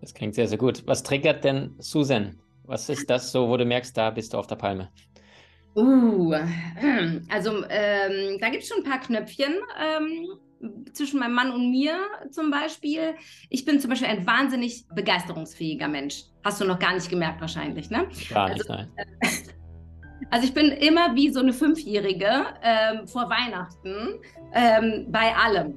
Das 0.00 0.14
klingt 0.14 0.34
sehr, 0.34 0.48
sehr 0.48 0.58
gut. 0.58 0.82
Was 0.86 1.02
triggert 1.02 1.44
denn 1.44 1.74
Susan? 1.78 2.36
Was 2.70 2.88
ist 2.88 3.10
das 3.10 3.32
so, 3.32 3.48
wo 3.48 3.56
du 3.56 3.64
merkst, 3.64 3.96
da 3.96 4.10
bist 4.10 4.32
du 4.32 4.38
auf 4.38 4.46
der 4.46 4.54
Palme? 4.54 4.90
Uh, 5.74 6.32
also 7.28 7.64
ähm, 7.68 8.38
da 8.40 8.48
gibt 8.48 8.62
es 8.62 8.68
schon 8.68 8.84
ein 8.84 8.88
paar 8.88 9.00
Knöpfchen 9.00 9.54
ähm, 9.76 10.38
zwischen 10.92 11.18
meinem 11.18 11.34
Mann 11.34 11.50
und 11.50 11.72
mir 11.72 11.98
zum 12.30 12.52
Beispiel. 12.52 13.16
Ich 13.48 13.64
bin 13.64 13.80
zum 13.80 13.90
Beispiel 13.90 14.06
ein 14.06 14.24
wahnsinnig 14.24 14.86
begeisterungsfähiger 14.94 15.88
Mensch. 15.88 16.26
Hast 16.44 16.60
du 16.60 16.64
noch 16.64 16.78
gar 16.78 16.94
nicht 16.94 17.10
gemerkt 17.10 17.40
wahrscheinlich, 17.40 17.90
ne? 17.90 18.06
Gar 18.28 18.50
nicht, 18.50 18.70
also, 18.70 18.72
nein. 18.72 18.88
Also 20.30 20.46
ich 20.46 20.54
bin 20.54 20.66
immer 20.66 21.16
wie 21.16 21.30
so 21.30 21.40
eine 21.40 21.52
Fünfjährige 21.52 22.30
ähm, 22.62 23.08
vor 23.08 23.28
Weihnachten 23.28 24.20
ähm, 24.54 25.06
bei 25.10 25.34
allem. 25.34 25.76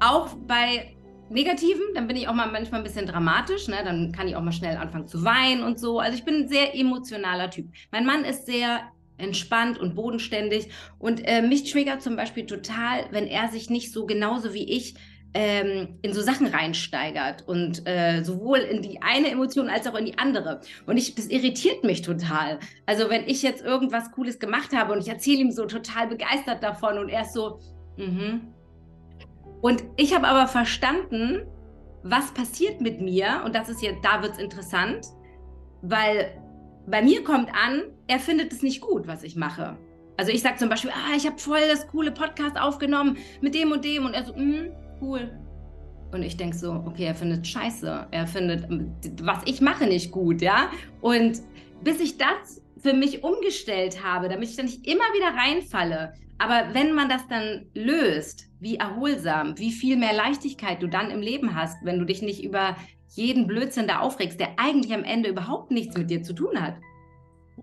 Auch 0.00 0.36
bei 0.46 0.94
Negativen, 1.30 1.82
dann 1.94 2.06
bin 2.06 2.16
ich 2.16 2.28
auch 2.28 2.34
mal 2.34 2.50
manchmal 2.50 2.80
ein 2.80 2.84
bisschen 2.84 3.06
dramatisch, 3.06 3.68
ne? 3.68 3.76
dann 3.84 4.12
kann 4.12 4.28
ich 4.28 4.36
auch 4.36 4.42
mal 4.42 4.52
schnell 4.52 4.76
anfangen 4.76 5.06
zu 5.06 5.24
weinen 5.24 5.62
und 5.62 5.78
so. 5.78 6.00
Also 6.00 6.18
ich 6.18 6.24
bin 6.24 6.34
ein 6.34 6.48
sehr 6.48 6.74
emotionaler 6.74 7.50
Typ. 7.50 7.68
Mein 7.92 8.04
Mann 8.04 8.24
ist 8.24 8.46
sehr 8.46 8.80
entspannt 9.16 9.78
und 9.78 9.94
bodenständig 9.94 10.68
und 10.98 11.20
äh, 11.24 11.42
mich 11.42 11.70
triggert 11.70 12.02
zum 12.02 12.16
Beispiel 12.16 12.46
total, 12.46 13.06
wenn 13.10 13.26
er 13.26 13.48
sich 13.48 13.70
nicht 13.70 13.92
so 13.92 14.06
genauso 14.06 14.54
wie 14.54 14.64
ich 14.64 14.94
ähm, 15.34 15.98
in 16.02 16.12
so 16.12 16.22
Sachen 16.22 16.48
reinsteigert 16.48 17.46
und 17.46 17.86
äh, 17.86 18.22
sowohl 18.24 18.58
in 18.58 18.82
die 18.82 19.00
eine 19.02 19.30
Emotion 19.30 19.68
als 19.68 19.86
auch 19.86 19.94
in 19.94 20.06
die 20.06 20.18
andere. 20.18 20.60
Und 20.86 20.96
ich, 20.96 21.14
das 21.14 21.26
irritiert 21.26 21.84
mich 21.84 22.02
total. 22.02 22.58
Also 22.86 23.08
wenn 23.10 23.28
ich 23.28 23.42
jetzt 23.42 23.64
irgendwas 23.64 24.10
Cooles 24.12 24.38
gemacht 24.38 24.74
habe 24.74 24.92
und 24.92 25.00
ich 25.00 25.08
erzähle 25.08 25.38
ihm 25.38 25.52
so 25.52 25.66
total 25.66 26.08
begeistert 26.08 26.62
davon 26.62 26.98
und 26.98 27.08
er 27.08 27.22
ist 27.22 27.34
so, 27.34 27.60
mhm, 27.96 28.52
und 29.62 29.84
ich 29.96 30.14
habe 30.14 30.26
aber 30.26 30.46
verstanden, 30.46 31.46
was 32.02 32.32
passiert 32.32 32.80
mit 32.80 33.00
mir, 33.00 33.42
und 33.44 33.54
das 33.54 33.68
ist 33.68 33.82
jetzt, 33.82 34.04
da 34.04 34.22
wird 34.22 34.32
es 34.32 34.38
interessant, 34.38 35.06
weil 35.82 36.40
bei 36.86 37.02
mir 37.02 37.22
kommt 37.24 37.50
an, 37.50 37.82
er 38.06 38.18
findet 38.18 38.52
es 38.52 38.62
nicht 38.62 38.80
gut, 38.80 39.06
was 39.06 39.22
ich 39.22 39.36
mache. 39.36 39.76
Also 40.16 40.32
ich 40.32 40.42
sage 40.42 40.56
zum 40.56 40.68
Beispiel, 40.68 40.90
ah, 40.90 41.16
ich 41.16 41.26
habe 41.26 41.38
voll 41.38 41.60
das 41.68 41.86
coole 41.88 42.12
Podcast 42.12 42.58
aufgenommen 42.60 43.16
mit 43.40 43.54
dem 43.54 43.72
und 43.72 43.84
dem 43.84 44.04
und 44.04 44.14
er 44.14 44.24
so, 44.24 44.34
mm, 44.34 44.70
cool. 45.00 45.30
Und 46.12 46.22
ich 46.22 46.36
denke 46.36 46.56
so, 46.56 46.72
okay, 46.86 47.04
er 47.04 47.14
findet 47.14 47.46
scheiße. 47.46 48.08
Er 48.10 48.26
findet, 48.26 48.66
was 49.22 49.38
ich 49.44 49.60
mache, 49.60 49.86
nicht 49.86 50.10
gut, 50.10 50.42
ja. 50.42 50.70
Und 51.00 51.40
bis 51.82 52.00
ich 52.00 52.18
das 52.18 52.60
für 52.78 52.92
mich 52.92 53.22
umgestellt 53.22 54.04
habe, 54.04 54.28
damit 54.28 54.50
ich 54.50 54.56
da 54.56 54.62
nicht 54.62 54.86
immer 54.86 55.04
wieder 55.14 55.34
reinfalle. 55.36 56.12
Aber 56.38 56.74
wenn 56.74 56.92
man 56.94 57.08
das 57.08 57.26
dann 57.28 57.66
löst, 57.74 58.49
wie 58.60 58.76
erholsam, 58.76 59.58
wie 59.58 59.72
viel 59.72 59.96
mehr 59.96 60.12
Leichtigkeit 60.12 60.82
du 60.82 60.86
dann 60.86 61.10
im 61.10 61.20
Leben 61.20 61.54
hast, 61.54 61.84
wenn 61.84 61.98
du 61.98 62.04
dich 62.04 62.22
nicht 62.22 62.44
über 62.44 62.76
jeden 63.14 63.46
Blödsinn 63.46 63.88
da 63.88 64.00
aufregst, 64.00 64.38
der 64.38 64.58
eigentlich 64.58 64.94
am 64.94 65.02
Ende 65.02 65.30
überhaupt 65.30 65.70
nichts 65.70 65.96
mit 65.96 66.10
dir 66.10 66.22
zu 66.22 66.34
tun 66.34 66.60
hat. 66.60 66.74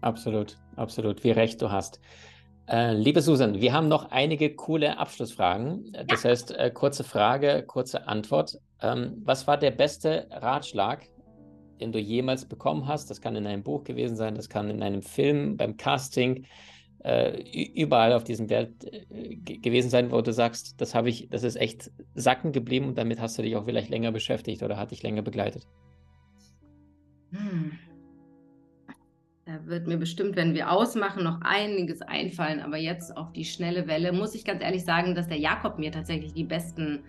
Absolut, 0.01 0.57
absolut, 0.75 1.23
wie 1.23 1.31
recht 1.31 1.62
du 1.62 1.71
hast. 1.71 2.01
Äh, 2.67 2.93
liebe 2.93 3.21
Susan, 3.21 3.62
wir 3.62 3.71
haben 3.71 3.88
noch 3.88 4.12
einige 4.12 4.53
coole 4.53 4.97
Abschlussfragen. 4.97 5.95
Das 6.07 6.23
ja. 6.23 6.31
heißt, 6.31 6.51
äh, 6.51 6.69
kurze 6.71 7.03
Frage, 7.03 7.63
kurze 7.65 8.07
Antwort. 8.07 8.60
Ähm, 8.81 9.21
was 9.23 9.47
war 9.47 9.57
der 9.57 9.71
beste 9.71 10.27
Ratschlag, 10.31 11.07
den 11.79 11.93
du 11.93 11.99
jemals 11.99 12.45
bekommen 12.45 12.88
hast? 12.88 13.10
Das 13.10 13.21
kann 13.21 13.36
in 13.38 13.47
einem 13.47 13.63
Buch 13.63 13.86
gewesen 13.86 14.17
sein, 14.17 14.36
das 14.36 14.49
kann 14.49 14.69
in 14.69 14.83
einem 14.83 15.01
Film, 15.01 15.55
beim 15.55 15.77
Casting, 15.77 16.45
überall 17.03 18.13
auf 18.13 18.23
diesem 18.23 18.49
Welt 18.49 18.71
äh, 18.83 19.36
gewesen 19.36 19.89
sein, 19.89 20.12
wo 20.12 20.21
du 20.21 20.33
sagst, 20.33 20.81
das 20.81 20.95
habe 20.95 21.10
ich, 21.10 21.29
das 21.29 21.43
ist 21.43 21.55
echt 21.55 21.91
sacken 22.15 22.51
geblieben 22.51 22.88
und 22.88 22.97
damit 22.97 23.21
hast 23.21 23.38
du 23.38 23.43
dich 23.43 23.55
auch 23.55 23.65
vielleicht 23.65 23.89
länger 23.89 24.12
beschäftigt 24.12 24.63
oder 24.63 24.77
hat 24.77 24.91
dich 24.91 25.03
länger 25.03 25.21
begleitet? 25.21 25.67
Hm. 27.31 27.71
Da 29.45 29.65
wird 29.65 29.88
mir 29.88 29.97
bestimmt, 29.97 30.36
wenn 30.36 30.53
wir 30.53 30.69
ausmachen, 30.69 31.23
noch 31.23 31.39
einiges 31.41 32.01
einfallen. 32.01 32.60
Aber 32.60 32.75
jetzt 32.75 33.15
auf 33.15 33.31
die 33.31 33.45
schnelle 33.45 33.88
Welle 33.88 34.12
muss 34.12 34.36
ich 34.36 34.43
ganz 34.43 34.62
ehrlich 34.62 34.83
sagen, 34.83 35.15
dass 35.15 35.29
der 35.29 35.38
Jakob 35.38 35.79
mir 35.79 35.89
tatsächlich 35.89 36.33
die 36.33 36.43
besten 36.43 37.03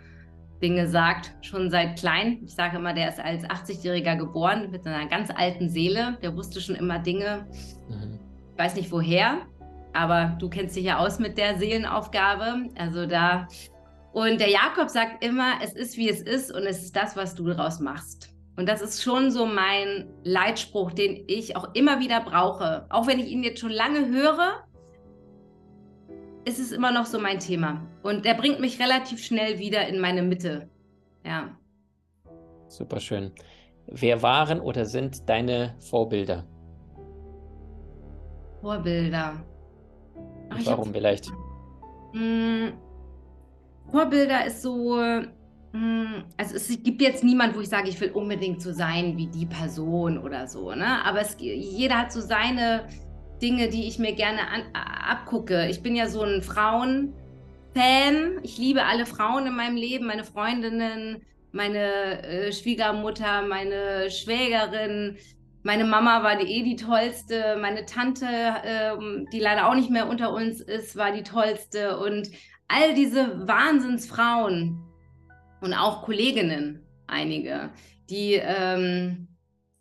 Dinge 0.62 0.88
sagt, 0.88 1.35
schon 1.44 1.68
seit 1.68 1.98
klein. 1.98 2.40
Ich 2.44 2.55
sage 2.55 2.77
immer, 2.77 2.94
der 2.94 3.09
ist 3.09 3.18
als 3.18 3.44
80-Jähriger 3.44 4.16
geboren 4.16 4.70
mit 4.70 4.87
einer 4.87 5.09
ganz 5.09 5.31
alten 5.31 5.68
Seele. 5.68 6.16
Der 6.22 6.37
wusste 6.37 6.61
schon 6.61 6.77
immer 6.77 7.01
Dinge. 7.01 7.46
Mhm. 7.88 8.20
Weiß 8.57 8.77
nicht 8.77 8.92
woher, 8.92 9.38
aber 9.92 10.37
du 10.38 10.48
kennst 10.48 10.77
dich 10.77 10.85
ja 10.85 10.98
aus 10.98 11.18
mit 11.18 11.38
der 11.38 11.59
Seelenaufgabe. 11.59 12.68
Also 12.77 13.07
da. 13.07 13.48
Und 14.12 14.40
der 14.40 14.51
Jakob 14.51 14.88
sagt 14.88 15.24
immer, 15.24 15.55
es 15.62 15.72
ist 15.74 15.96
wie 15.96 16.09
es 16.09 16.20
ist 16.20 16.53
und 16.55 16.62
es 16.64 16.83
ist 16.83 16.96
das, 16.96 17.16
was 17.16 17.35
du 17.35 17.44
daraus 17.46 17.81
machst. 17.81 18.31
Und 18.57 18.68
das 18.68 18.83
ist 18.83 19.03
schon 19.03 19.31
so 19.31 19.46
mein 19.46 20.09
Leitspruch, 20.24 20.92
den 20.92 21.24
ich 21.29 21.55
auch 21.57 21.74
immer 21.74 22.01
wieder 22.01 22.20
brauche. 22.20 22.87
Auch 22.90 23.07
wenn 23.07 23.20
ich 23.20 23.29
ihn 23.29 23.44
jetzt 23.44 23.61
schon 23.61 23.70
lange 23.70 24.09
höre, 24.09 24.64
ist 26.44 26.59
es 26.59 26.72
immer 26.72 26.90
noch 26.90 27.07
so 27.07 27.20
mein 27.20 27.38
Thema. 27.38 27.87
Und 28.03 28.24
der 28.24 28.35
bringt 28.35 28.59
mich 28.59 28.81
relativ 28.81 29.22
schnell 29.22 29.59
wieder 29.59 29.87
in 29.87 30.01
meine 30.01 30.22
Mitte. 30.22 30.68
Ja. 31.24 31.57
Super 32.66 32.98
schön. 32.98 33.33
Wer 33.87 34.22
waren 34.22 34.61
oder 34.61 34.85
sind 34.85 35.29
deine 35.29 35.77
Vorbilder? 35.79 36.44
Vorbilder. 38.61 39.44
Ach, 40.51 40.59
warum 40.65 40.93
vielleicht? 40.93 41.31
Mh, 42.13 42.73
Vorbilder 43.91 44.47
ist 44.47 44.63
so, 44.63 44.97
mh, 44.97 45.27
hm, 45.73 46.25
also 46.37 46.57
es 46.57 46.69
gibt 46.83 47.01
jetzt 47.03 47.25
niemand, 47.25 47.57
wo 47.57 47.61
ich 47.61 47.69
sage, 47.69 47.89
ich 47.89 48.01
will 48.01 48.11
unbedingt 48.11 48.63
so 48.63 48.73
sein 48.73 49.17
wie 49.17 49.27
die 49.27 49.47
Person 49.47 50.19
oder 50.19 50.47
so, 50.47 50.75
ne? 50.75 51.05
Aber 51.05 51.21
es, 51.21 51.37
jeder 51.39 51.99
hat 51.99 52.13
so 52.13 52.21
seine 52.21 52.89
Dinge, 53.41 53.69
die 53.69 53.87
ich 53.87 53.99
mir 53.99 54.15
gerne 54.15 54.49
an, 54.49 54.63
abgucke. 54.73 55.69
Ich 55.69 55.83
bin 55.83 55.95
ja 55.95 56.09
so 56.09 56.23
ein 56.23 56.43
Frauenfan. 56.43 57.15
Ich 58.43 58.59
liebe 58.59 58.85
alle 58.85 59.07
Frauen 59.07 59.47
in 59.47 59.55
meinem 59.55 59.77
Leben, 59.77 60.07
meine 60.07 60.25
Freundinnen, 60.25 61.23
meine 61.53 62.23
äh, 62.23 62.53
Schwiegermutter, 62.53 63.43
meine 63.43 64.11
Schwägerin, 64.11 65.17
meine 65.62 65.85
Mama 65.85 66.23
war 66.23 66.37
die, 66.37 66.47
eh 66.47 66.62
die 66.62 66.77
tollste. 66.77 67.57
Meine 67.61 67.85
Tante, 67.85 68.27
äh, 68.27 68.97
die 69.33 69.40
leider 69.40 69.68
auch 69.68 69.75
nicht 69.75 69.90
mehr 69.90 70.09
unter 70.09 70.33
uns 70.33 70.61
ist, 70.61 70.97
war 70.97 71.12
die 71.12 71.23
tollste. 71.23 71.99
Und 71.99 72.31
all 72.68 72.94
diese 72.94 73.47
Wahnsinnsfrauen 73.49 74.83
und 75.61 75.75
auch 75.75 76.03
Kolleginnen, 76.03 76.87
einige, 77.07 77.71
die, 78.09 78.35
ähm, 78.35 79.29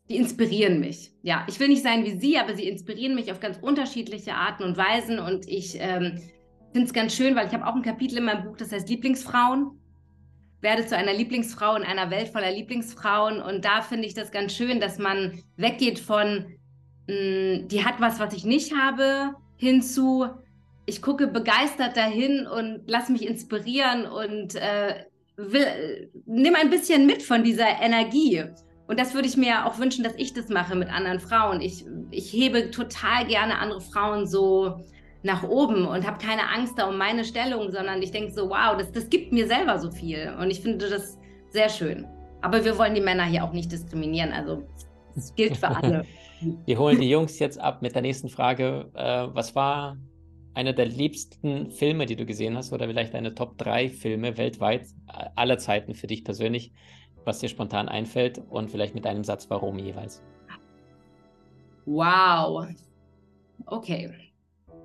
die 0.10 0.16
inspirieren 0.16 0.80
mich. 0.80 1.12
Ja, 1.22 1.46
ich 1.48 1.60
will 1.60 1.68
nicht 1.68 1.84
sein 1.84 2.06
wie 2.06 2.20
sie, 2.20 2.38
aber 2.38 2.56
sie 2.56 2.68
inspirieren 2.68 3.16
mich 3.16 3.32
auf 3.32 3.40
ganz 3.40 3.58
unterschiedliche 3.58 4.34
Arten 4.34 4.63
und 4.63 4.78
Weisen. 4.78 5.20
Und 5.20 5.48
ich 5.48 5.78
ähm, 5.80 6.22
finde 6.72 6.88
es 6.88 6.94
ganz 6.94 7.16
schön, 7.16 7.36
weil 7.36 7.48
ich 7.48 7.54
habe 7.54 7.68
auch 7.68 7.76
ein 7.76 7.82
Kapitel 7.82 8.18
in 8.18 8.26
meinem 8.26 8.46
Buch, 8.46 8.58
das 8.58 8.72
heißt 8.72 8.90
Lieblingsfrauen. 8.90 9.80
Werde 10.62 10.86
zu 10.86 10.96
einer 10.96 11.13
Lieblingsfrau 11.13 11.76
in 11.76 11.84
einer 11.84 12.10
Welt 12.10 12.30
voller 12.30 12.52
Lieblingsfrauen. 12.52 13.41
Und 13.41 13.65
da 13.65 13.82
finde 13.82 14.08
ich 14.08 14.13
das 14.13 14.32
ganz 14.32 14.54
schön, 14.54 14.80
dass 14.80 14.98
man 14.98 15.43
weggeht 15.56 16.00
von, 16.00 16.46
mh, 17.08 17.13
mm, 17.13 17.67
die 17.67 17.86
hat 17.86 18.00
was, 18.00 18.20
was 18.20 18.34
ich 18.34 18.46
nicht 18.46 18.76
habe, 18.76 19.36
hinzu, 19.56 20.28
ich 20.86 21.02
gucke 21.02 21.28
begeistert 21.28 21.98
dahin 21.98 22.48
und 22.48 22.84
lass 22.88 23.10
mich 23.10 23.28
inspirieren 23.28 24.06
und 24.06 24.56
äh, 24.56 25.06
will, 25.36 26.10
nimm 26.26 26.56
ein 26.56 26.70
bisschen 26.70 27.06
mit 27.06 27.22
von 27.22 27.43
dieser 27.43 27.82
Energie. 27.82 28.43
Und 28.88 29.00
das 29.00 29.13
würde 29.13 29.28
ich 29.28 29.36
mir 29.36 29.65
auch 29.65 29.80
wünschen, 29.80 30.04
dass 30.04 30.13
ich 30.15 30.34
das 30.34 30.48
mache 30.48 30.76
mit 30.76 30.89
anderen 30.89 31.20
Frauen. 31.20 31.60
Ich, 31.62 31.86
ich 32.10 32.32
hebe 32.32 32.72
total 32.72 33.28
gerne 33.28 33.60
andere 33.60 33.82
Frauen 33.82 34.26
so 34.28 34.80
nach 35.28 35.44
oben 35.44 35.86
und 35.86 36.08
habe 36.08 36.18
keine 36.18 36.50
Angst 36.50 36.80
da 36.80 36.88
um 36.88 36.98
meine 36.98 37.24
Stellung, 37.24 37.72
sondern 37.72 38.02
ich 38.02 38.12
denke 38.12 38.32
so, 38.32 38.50
wow, 38.50 38.76
das, 38.78 38.92
das 38.92 39.10
gibt 39.10 39.32
mir 39.32 39.48
selber 39.48 39.78
so 39.78 39.92
viel. 39.92 40.34
Und 40.40 40.50
ich 40.50 40.62
finde 40.62 40.90
das 40.90 41.20
sehr 41.50 41.70
schön. 41.70 42.08
Aber 42.42 42.66
wir 42.66 42.78
wollen 42.78 42.96
die 42.96 43.02
Männer 43.02 43.26
hier 43.26 43.44
auch 43.44 43.54
nicht 43.54 43.72
diskriminieren. 43.72 44.32
Also 44.32 44.63
es 45.16 45.36
gilt 45.36 45.58
für 45.58 45.68
alle. 45.68 46.06
wir 46.66 46.80
holen 46.80 47.00
die 47.00 47.10
Jungs 47.10 47.38
jetzt 47.38 47.60
ab 47.60 47.82
mit 47.84 47.94
der 47.94 48.02
nächsten 48.02 48.30
Frage. 48.30 48.90
Äh, 48.96 49.28
was 49.34 49.56
war 49.56 49.98
einer 50.56 50.74
der 50.74 50.88
liebsten 50.88 51.70
Filme, 51.70 52.08
die 52.08 52.16
du 52.16 52.26
gesehen 52.26 52.58
hast, 52.58 52.74
oder 52.74 52.88
vielleicht 52.88 53.13
deine 53.13 53.36
Top 53.36 53.60
3 53.60 53.90
Filme 53.90 54.38
weltweit 54.38 54.88
aller 55.36 55.60
Zeiten 55.60 55.94
für 55.94 56.08
dich 56.08 56.24
persönlich? 56.24 56.72
was 57.28 57.40
dir 57.40 57.50
spontan 57.50 57.90
einfällt 57.90 58.42
und 58.50 58.72
vielleicht 58.72 58.96
mit 58.96 59.06
einem 59.06 59.24
Satz, 59.24 59.48
warum 59.50 59.78
jeweils. 59.78 60.24
Wow. 61.86 62.68
Okay. 63.66 64.12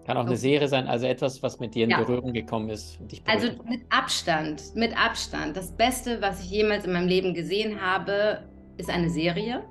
Kann 0.05 0.17
auch 0.17 0.27
eine 0.27 0.37
Serie 0.37 0.67
sein, 0.67 0.89
also 0.89 1.07
etwas, 1.07 1.43
was 1.43 1.61
mit 1.61 1.75
dir 1.75 1.85
in 1.85 1.91
ja. 1.91 1.99
Berührung 2.01 2.33
gekommen 2.33 2.71
ist. 2.71 2.99
also 3.27 3.49
mit 3.69 3.83
Abstand, 3.91 4.75
mit 4.75 4.97
Abstand. 4.99 5.57
Das 5.57 5.71
Beste, 5.71 6.21
was 6.21 6.43
ich 6.45 6.51
jemals 6.51 6.85
in 6.85 6.93
meinem 6.93 7.07
Leben 7.07 7.35
gesehen 7.35 7.81
habe, 7.81 8.43
ist 8.79 8.91
eine 8.91 9.11
Serie. 9.11 9.63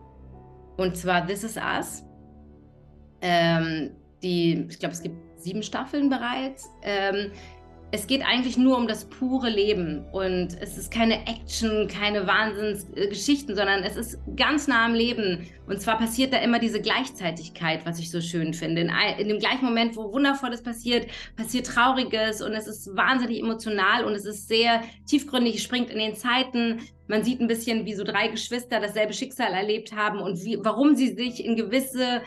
Und 0.78 0.96
zwar 0.96 1.28
This 1.28 1.44
Is 1.44 1.58
Us. 1.58 2.04
Ähm, 3.22 3.92
die, 4.24 4.68
ich 4.70 4.80
glaube, 4.80 4.94
es 4.94 5.04
gibt 5.04 5.16
sieben 5.38 5.64
Staffeln 5.64 6.10
bereits. 6.10 6.70
Ähm, 6.82 7.32
es 7.94 8.08
geht 8.08 8.26
eigentlich 8.26 8.58
nur 8.58 8.78
um 8.78 8.88
das 8.88 9.06
pure 9.06 9.50
Leben 9.50 10.06
und 10.14 10.56
es 10.62 10.78
ist 10.78 10.92
keine 10.92 11.28
Action, 11.28 11.90
keine 11.90 12.26
Wahnsinnsgeschichten, 12.26 13.54
sondern 13.54 13.84
es 13.84 13.98
ist 13.98 14.18
ganz 14.38 14.68
nah 14.68 14.86
am 14.86 14.94
Leben. 14.94 15.50
Und 15.68 15.82
zwar 15.82 15.98
passiert 15.98 16.32
da 16.34 16.38
immer 16.38 16.60
diese 16.60 16.82
Gleichzeitigkeit, 16.82 17.86
was 17.86 18.00
ich 18.00 18.10
so 18.10 18.22
schön 18.22 18.54
finde. 18.54 18.82
In, 18.82 18.92
in 19.20 19.28
dem 19.28 19.40
gleichen 19.40 19.66
Moment, 19.66 19.98
wo 19.98 20.12
Wundervolles 20.14 20.64
passiert, 20.64 21.08
passiert 21.36 21.68
Trauriges 21.68 22.42
und 22.42 22.54
es 22.54 22.68
ist 22.68 22.96
wahnsinnig 22.96 23.40
emotional 23.42 24.06
und 24.06 24.14
es 24.14 24.26
ist 24.26 24.48
sehr 24.48 24.82
tiefgründig, 25.06 25.62
springt 25.62 25.90
in 25.90 26.00
den 26.00 26.16
Zeiten. 26.16 26.80
Man 27.08 27.24
sieht 27.24 27.42
ein 27.42 27.48
bisschen, 27.48 27.86
wie 27.86 27.94
so 27.94 28.06
drei 28.06 28.30
Geschwister 28.30 28.80
dasselbe 28.80 29.14
Schicksal 29.14 29.52
erlebt 29.52 29.94
haben 29.94 30.20
und 30.20 30.46
wie, 30.46 30.58
warum 30.62 30.96
sie 30.96 31.14
sich 31.14 31.44
in 31.44 31.58
gewisse 31.58 32.22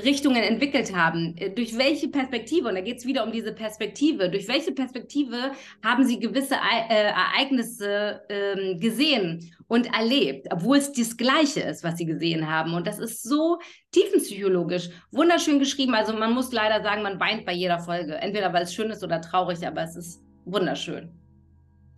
Richtungen 0.00 0.42
entwickelt 0.42 0.94
haben. 0.94 1.36
Äh, 1.36 1.50
durch 1.50 1.76
welche 1.76 2.08
Perspektive, 2.08 2.68
und 2.68 2.74
da 2.74 2.80
geht 2.80 2.98
es 2.98 3.06
wieder 3.06 3.24
um 3.24 3.32
diese 3.32 3.52
Perspektive, 3.52 4.30
durch 4.30 4.48
welche 4.48 4.72
Perspektive 4.72 5.52
haben 5.84 6.04
sie 6.04 6.18
gewisse 6.18 6.54
äh, 6.54 7.12
Ereignisse 7.12 8.22
äh, 8.28 8.74
gesehen 8.76 9.52
und 9.68 9.86
erlebt, 9.94 10.48
obwohl 10.50 10.78
es 10.78 10.92
das 10.92 11.16
Gleiche 11.16 11.60
ist, 11.60 11.84
was 11.84 11.98
sie 11.98 12.06
gesehen 12.06 12.48
haben. 12.50 12.74
Und 12.74 12.86
das 12.86 12.98
ist 12.98 13.22
so 13.22 13.58
tiefenpsychologisch, 13.92 14.90
wunderschön 15.10 15.58
geschrieben. 15.58 15.94
Also 15.94 16.12
man 16.12 16.32
muss 16.34 16.52
leider 16.52 16.82
sagen, 16.82 17.02
man 17.02 17.20
weint 17.20 17.44
bei 17.44 17.52
jeder 17.52 17.78
Folge. 17.78 18.14
Entweder 18.16 18.52
weil 18.52 18.64
es 18.64 18.74
schön 18.74 18.90
ist 18.90 19.02
oder 19.04 19.20
traurig, 19.20 19.66
aber 19.66 19.82
es 19.82 19.96
ist 19.96 20.22
wunderschön. 20.44 21.10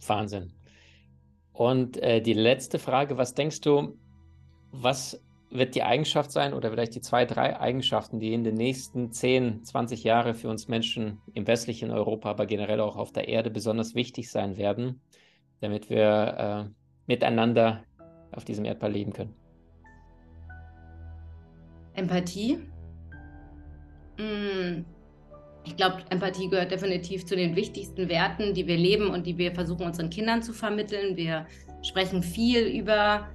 Wahnsinn. 0.07 0.53
Und 1.53 1.97
äh, 1.99 2.21
die 2.21 2.33
letzte 2.33 2.79
Frage, 2.79 3.17
was 3.17 3.35
denkst 3.35 3.61
du, 3.61 3.97
was 4.73 5.24
wird 5.55 5.77
die 5.77 5.85
Eigenschaft 5.85 6.33
sein 6.33 6.53
oder 6.53 6.71
vielleicht 6.71 6.97
die 6.97 7.01
zwei, 7.01 7.25
drei 7.25 7.59
Eigenschaften, 7.59 8.19
die 8.19 8.35
in 8.35 8.43
den 8.43 8.57
nächsten 8.57 9.13
10, 9.13 9.63
20 9.65 10.03
Jahren 10.03 10.35
für 10.35 10.49
uns 10.49 10.67
Menschen 10.67 11.21
im 11.33 11.47
westlichen 11.47 11.93
Europa, 11.93 12.29
aber 12.29 12.45
generell 12.47 12.81
auch 12.81 12.97
auf 12.97 13.13
der 13.13 13.29
Erde 13.29 13.51
besonders 13.51 13.95
wichtig 13.95 14.31
sein 14.31 14.57
werden, 14.57 15.01
damit 15.61 15.89
wir 15.89 16.67
äh, 16.67 16.71
miteinander 17.07 17.85
auf 18.33 18.45
diesem 18.45 18.65
Erdball 18.65 18.91
leben 18.91 19.13
können? 19.13 19.35
Empathie. 21.95 22.59
Mm. 24.19 24.85
Ich 25.67 25.77
glaube, 25.77 26.03
Empathie 26.11 26.49
gehört 26.49 26.73
definitiv 26.73 27.25
zu 27.25 27.37
den 27.37 27.57
wichtigsten 27.57 28.09
Werten, 28.09 28.53
die 28.53 28.67
wir 28.67 28.77
leben 28.77 29.09
und 29.09 29.25
die 29.25 29.39
wir 29.39 29.55
versuchen 29.55 29.87
unseren 29.87 30.11
Kindern 30.11 30.43
zu 30.43 30.53
vermitteln. 30.53 31.17
Wir 31.17 31.47
sprechen 31.83 32.23
viel 32.23 32.67
über 32.67 33.29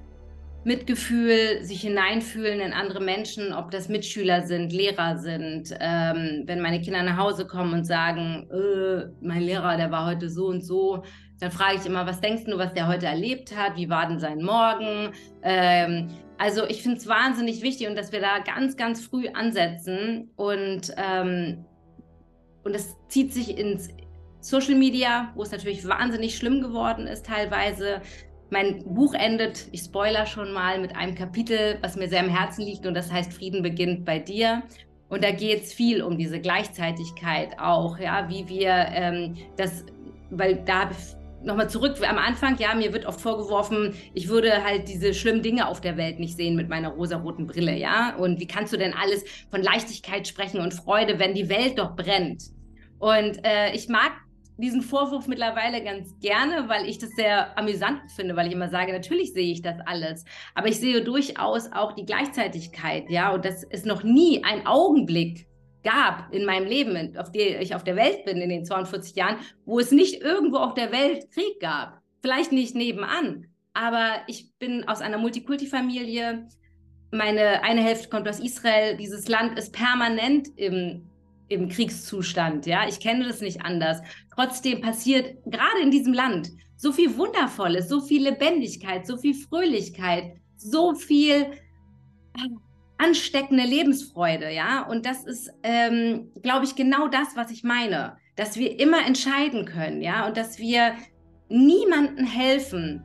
Mitgefühl, 0.63 1.63
sich 1.63 1.81
hineinfühlen 1.81 2.59
in 2.59 2.73
andere 2.73 3.01
Menschen, 3.01 3.53
ob 3.53 3.71
das 3.71 3.89
Mitschüler 3.89 4.43
sind, 4.45 4.73
Lehrer 4.73 5.17
sind. 5.17 5.73
Ähm, 5.79 6.43
wenn 6.45 6.61
meine 6.61 6.81
Kinder 6.81 7.01
nach 7.03 7.17
Hause 7.17 7.47
kommen 7.47 7.73
und 7.73 7.85
sagen, 7.85 8.49
äh, 8.51 9.07
mein 9.25 9.41
Lehrer, 9.41 9.77
der 9.77 9.91
war 9.91 10.05
heute 10.05 10.29
so 10.29 10.47
und 10.47 10.61
so, 10.61 11.03
dann 11.39 11.51
frage 11.51 11.77
ich 11.79 11.85
immer, 11.85 12.05
was 12.05 12.19
denkst 12.19 12.43
du, 12.45 12.57
was 12.57 12.73
der 12.73 12.87
heute 12.87 13.05
erlebt 13.05 13.55
hat? 13.55 13.77
Wie 13.77 13.89
war 13.89 14.07
denn 14.07 14.19
sein 14.19 14.41
Morgen? 14.41 15.13
Ähm, 15.43 16.09
also 16.37 16.65
ich 16.67 16.83
finde 16.83 16.97
es 16.97 17.07
wahnsinnig 17.07 17.61
wichtig 17.61 17.87
und 17.87 17.97
dass 17.97 18.11
wir 18.11 18.19
da 18.19 18.39
ganz, 18.39 18.75
ganz 18.75 19.05
früh 19.05 19.27
ansetzen 19.29 20.31
und 20.35 20.93
ähm, 20.97 21.65
und 22.63 22.75
es 22.75 22.95
zieht 23.07 23.33
sich 23.33 23.57
ins 23.57 23.89
Social 24.41 24.75
Media, 24.75 25.31
wo 25.35 25.43
es 25.43 25.51
natürlich 25.51 25.87
wahnsinnig 25.87 26.37
schlimm 26.37 26.61
geworden 26.61 27.07
ist 27.07 27.25
teilweise. 27.25 28.01
Mein 28.51 28.83
Buch 28.83 29.13
endet, 29.13 29.67
ich 29.71 29.81
spoiler 29.81 30.25
schon 30.25 30.51
mal, 30.53 30.79
mit 30.79 30.95
einem 30.95 31.15
Kapitel, 31.15 31.77
was 31.81 31.95
mir 31.95 32.07
sehr 32.09 32.21
am 32.21 32.29
Herzen 32.29 32.63
liegt 32.63 32.85
und 32.85 32.95
das 32.95 33.12
heißt 33.12 33.31
Frieden 33.31 33.62
beginnt 33.62 34.05
bei 34.05 34.19
dir. 34.19 34.63
Und 35.07 35.23
da 35.23 35.31
geht 35.31 35.63
es 35.63 35.73
viel 35.73 36.01
um 36.01 36.17
diese 36.17 36.39
Gleichzeitigkeit 36.39 37.59
auch, 37.59 37.97
ja, 37.99 38.29
wie 38.29 38.47
wir 38.47 38.71
ähm, 38.71 39.35
das, 39.57 39.85
weil 40.29 40.63
da 40.65 40.89
nochmal 41.43 41.69
zurück 41.69 41.95
am 42.07 42.17
Anfang, 42.17 42.57
ja, 42.59 42.75
mir 42.75 42.93
wird 42.93 43.05
oft 43.05 43.21
vorgeworfen, 43.21 43.93
ich 44.13 44.27
würde 44.27 44.63
halt 44.63 44.88
diese 44.88 45.13
schlimmen 45.13 45.41
Dinge 45.41 45.67
auf 45.67 45.81
der 45.81 45.97
Welt 45.97 46.19
nicht 46.19 46.35
sehen 46.35 46.55
mit 46.55 46.69
meiner 46.69 46.89
rosaroten 46.89 47.47
Brille, 47.47 47.77
ja. 47.77 48.15
Und 48.17 48.39
wie 48.39 48.47
kannst 48.47 48.73
du 48.73 48.77
denn 48.77 48.93
alles 48.93 49.23
von 49.49 49.62
Leichtigkeit 49.62 50.27
sprechen 50.27 50.59
und 50.59 50.73
Freude, 50.73 51.19
wenn 51.19 51.33
die 51.33 51.49
Welt 51.49 51.79
doch 51.79 51.95
brennt? 51.95 52.43
Und 52.99 53.43
äh, 53.45 53.73
ich 53.73 53.88
mag 53.88 54.12
diesen 54.61 54.81
Vorwurf 54.81 55.27
mittlerweile 55.27 55.83
ganz 55.83 56.19
gerne, 56.19 56.67
weil 56.67 56.87
ich 56.87 56.97
das 56.97 57.11
sehr 57.11 57.57
amüsant 57.57 58.11
finde, 58.15 58.35
weil 58.35 58.47
ich 58.47 58.53
immer 58.53 58.69
sage, 58.69 58.91
natürlich 58.91 59.33
sehe 59.33 59.51
ich 59.51 59.61
das 59.61 59.77
alles, 59.85 60.25
aber 60.55 60.67
ich 60.67 60.79
sehe 60.79 61.03
durchaus 61.03 61.71
auch 61.71 61.93
die 61.93 62.05
Gleichzeitigkeit, 62.05 63.09
ja, 63.09 63.33
und 63.33 63.45
dass 63.45 63.63
es 63.69 63.85
noch 63.85 64.03
nie 64.03 64.43
einen 64.43 64.67
Augenblick 64.67 65.47
gab 65.83 66.33
in 66.33 66.45
meinem 66.45 66.67
Leben, 66.67 67.17
auf 67.17 67.31
der 67.31 67.61
ich 67.61 67.73
auf 67.73 67.83
der 67.83 67.95
Welt 67.95 68.25
bin 68.25 68.37
in 68.37 68.49
den 68.49 68.65
42 68.65 69.15
Jahren, 69.15 69.37
wo 69.65 69.79
es 69.79 69.91
nicht 69.91 70.21
irgendwo 70.21 70.57
auf 70.57 70.73
der 70.73 70.91
Welt 70.91 71.31
Krieg 71.31 71.59
gab. 71.59 72.01
Vielleicht 72.21 72.51
nicht 72.51 72.75
nebenan, 72.75 73.47
aber 73.73 74.21
ich 74.27 74.51
bin 74.59 74.87
aus 74.87 75.01
einer 75.01 75.17
Multikulti-Familie. 75.17 76.47
Meine 77.11 77.63
eine 77.63 77.81
Hälfte 77.81 78.09
kommt 78.09 78.27
aus 78.27 78.39
Israel. 78.39 78.97
Dieses 78.97 79.27
Land 79.29 79.57
ist 79.57 79.73
permanent 79.73 80.49
im 80.57 81.09
im 81.49 81.67
Kriegszustand. 81.67 82.65
Ja, 82.65 82.88
ich 82.88 82.99
kenne 82.99 83.25
das 83.25 83.41
nicht 83.41 83.62
anders. 83.62 84.01
Trotzdem 84.33 84.81
passiert 84.81 85.43
gerade 85.45 85.81
in 85.81 85.91
diesem 85.91 86.13
Land 86.13 86.51
so 86.77 86.91
viel 86.93 87.17
Wundervolles, 87.17 87.89
so 87.89 87.99
viel 87.99 88.23
Lebendigkeit, 88.23 89.05
so 89.05 89.17
viel 89.17 89.33
Fröhlichkeit, 89.33 90.35
so 90.55 90.95
viel 90.95 91.33
äh, 91.41 92.49
ansteckende 92.97 93.63
Lebensfreude. 93.63 94.51
Ja, 94.51 94.88
und 94.88 95.05
das 95.05 95.25
ist, 95.25 95.51
ähm, 95.63 96.31
glaube 96.41 96.65
ich, 96.65 96.75
genau 96.75 97.07
das, 97.07 97.35
was 97.35 97.51
ich 97.51 97.63
meine, 97.63 98.17
dass 98.35 98.57
wir 98.57 98.79
immer 98.79 99.05
entscheiden 99.05 99.65
können. 99.65 100.01
Ja, 100.01 100.27
und 100.27 100.38
dass 100.38 100.59
wir 100.59 100.93
niemandem 101.49 102.25
helfen, 102.25 103.03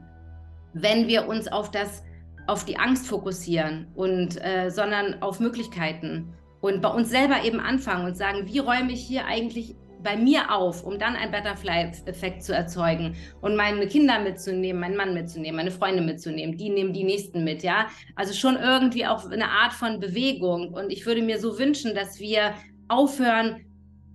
wenn 0.74 1.08
wir 1.08 1.26
uns 1.26 1.48
auf 1.48 1.70
das 1.70 2.02
auf 2.46 2.64
die 2.64 2.76
Angst 2.76 3.06
fokussieren 3.06 3.88
und 3.94 4.38
äh, 4.44 4.70
sondern 4.70 5.22
auf 5.22 5.40
Möglichkeiten 5.40 6.34
und 6.64 6.80
bei 6.80 6.88
uns 6.88 7.10
selber 7.10 7.44
eben 7.44 7.60
anfangen 7.60 8.06
und 8.06 8.16
sagen, 8.16 8.46
wie 8.46 8.58
räume 8.58 8.90
ich 8.90 9.06
hier 9.06 9.26
eigentlich 9.26 9.76
bei 10.02 10.16
mir 10.16 10.50
auf, 10.50 10.82
um 10.82 10.98
dann 10.98 11.14
einen 11.14 11.30
Butterfly-Effekt 11.30 12.42
zu 12.42 12.54
erzeugen 12.54 13.16
und 13.42 13.54
meine 13.54 13.86
Kinder 13.86 14.18
mitzunehmen, 14.18 14.80
meinen 14.80 14.96
Mann 14.96 15.12
mitzunehmen, 15.12 15.56
meine 15.56 15.70
Freunde 15.70 16.00
mitzunehmen, 16.00 16.56
die 16.56 16.70
nehmen 16.70 16.94
die 16.94 17.04
nächsten 17.04 17.44
mit, 17.44 17.62
ja. 17.62 17.88
Also 18.16 18.32
schon 18.32 18.56
irgendwie 18.56 19.04
auch 19.04 19.30
eine 19.30 19.50
Art 19.50 19.74
von 19.74 20.00
Bewegung. 20.00 20.72
Und 20.72 20.90
ich 20.90 21.04
würde 21.04 21.20
mir 21.20 21.38
so 21.38 21.58
wünschen, 21.58 21.94
dass 21.94 22.18
wir 22.18 22.54
aufhören, 22.88 23.66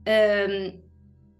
ähm, 0.08 0.82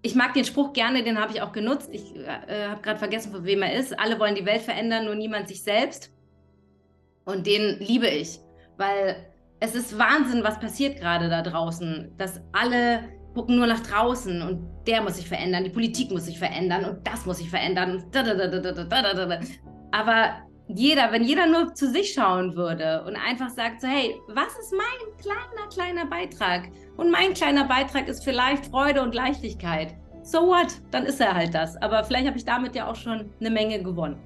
ich 0.04 0.14
mag 0.14 0.36
den 0.36 0.46
Spruch 0.46 0.74
gerne, 0.74 1.04
den 1.04 1.20
habe 1.20 1.34
ich 1.34 1.42
auch 1.42 1.54
genutzt. 1.54 1.90
Ich 1.92 2.16
äh, 2.16 2.68
habe 2.68 2.84
gerade 2.84 3.00
vergessen, 3.00 3.32
von 3.32 3.46
wem 3.46 3.64
er 3.64 3.74
ist. 3.74 4.00
Alle 4.00 4.20
wollen 4.20 4.36
die 4.36 4.46
Welt 4.46 4.62
verändern, 4.62 5.06
nur 5.06 5.16
niemand 5.16 5.48
sich 5.48 5.64
selbst. 5.64 6.14
Und 7.26 7.48
den 7.48 7.80
liebe 7.80 8.08
ich, 8.08 8.40
weil 8.78 9.29
es 9.60 9.76
ist 9.76 9.98
Wahnsinn, 9.98 10.44
was 10.44 10.60
passiert 10.60 11.00
gerade 11.00 11.30
da 11.30 11.42
draußen, 11.42 12.14
dass 12.18 12.42
alle 12.52 13.02
gucken 13.34 13.58
nur 13.58 13.68
nach 13.68 13.82
draußen 13.82 14.42
und 14.42 14.68
der 14.88 15.02
muss 15.02 15.18
sich 15.18 15.28
verändern, 15.28 15.64
die 15.64 15.70
Politik 15.70 16.12
muss 16.12 16.26
sich 16.26 16.40
verändern 16.40 16.86
und 16.86 17.06
das 17.06 17.26
muss 17.26 17.38
sich 17.38 17.50
verändern. 17.50 18.04
Aber 19.92 20.30
jeder, 20.68 21.12
wenn 21.12 21.24
jeder 21.24 21.48
nur 21.48 21.74
zu 21.74 21.90
sich 21.90 22.14
schauen 22.14 22.56
würde 22.56 23.04
und 23.06 23.16
einfach 23.16 23.50
sagt 23.50 23.82
so, 23.82 23.88
hey, 23.88 24.16
was 24.30 24.58
ist 24.60 24.74
mein 24.74 25.18
kleiner, 25.22 25.68
kleiner 25.72 26.06
Beitrag? 26.06 26.70
Und 26.98 27.12
mein 27.12 27.34
kleiner 27.34 27.66
Beitrag 27.66 28.08
ist 28.08 28.24
vielleicht 28.24 28.68
Freude 28.68 29.02
und 29.02 29.16
Leichtigkeit. 29.16 29.96
So 30.22 30.48
what? 30.48 30.68
Dann 30.92 31.06
ist 31.06 31.20
er 31.20 31.34
halt 31.34 31.56
das. 31.56 31.76
Aber 31.82 32.04
vielleicht 32.04 32.28
habe 32.28 32.38
ich 32.38 32.46
damit 32.46 32.76
ja 32.76 32.90
auch 32.90 32.96
schon 32.96 33.32
eine 33.40 33.50
Menge 33.50 33.82
gewonnen. 33.82 34.18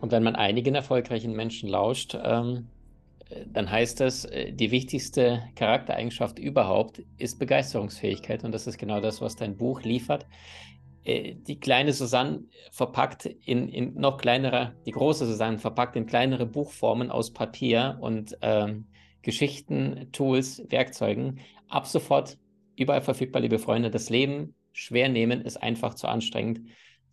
Und 0.00 0.12
wenn 0.12 0.22
man 0.22 0.36
einigen 0.36 0.74
erfolgreichen 0.74 1.32
Menschen 1.32 1.68
lauscht, 1.68 2.16
ähm, 2.22 2.68
dann 3.46 3.70
heißt 3.70 4.00
das, 4.00 4.24
äh, 4.24 4.52
die 4.52 4.70
wichtigste 4.70 5.42
Charaktereigenschaft 5.54 6.38
überhaupt 6.38 7.02
ist 7.18 7.38
Begeisterungsfähigkeit. 7.38 8.44
Und 8.44 8.52
das 8.52 8.66
ist 8.66 8.78
genau 8.78 9.00
das, 9.00 9.20
was 9.20 9.36
dein 9.36 9.56
Buch 9.56 9.82
liefert. 9.82 10.26
Äh, 11.04 11.34
die 11.34 11.60
kleine 11.60 11.92
Susanne 11.92 12.44
verpackt 12.72 13.26
in, 13.26 13.68
in 13.68 13.94
noch 13.94 14.18
kleinere, 14.18 14.74
die 14.86 14.92
große 14.92 15.26
Susanne 15.26 15.58
verpackt 15.58 15.96
in 15.96 16.06
kleinere 16.06 16.46
Buchformen 16.46 17.10
aus 17.10 17.32
Papier 17.32 17.98
und 18.00 18.36
ähm, 18.40 18.86
Geschichten, 19.22 20.08
Tools, 20.12 20.62
Werkzeugen. 20.68 21.40
Ab 21.68 21.86
sofort 21.86 22.38
überall 22.76 23.02
verfügbar, 23.02 23.42
liebe 23.42 23.58
Freunde. 23.58 23.90
Das 23.90 24.08
Leben 24.08 24.54
schwer 24.72 25.08
nehmen 25.08 25.42
ist 25.42 25.56
einfach 25.62 25.94
zu 25.94 26.06
anstrengend 26.06 26.60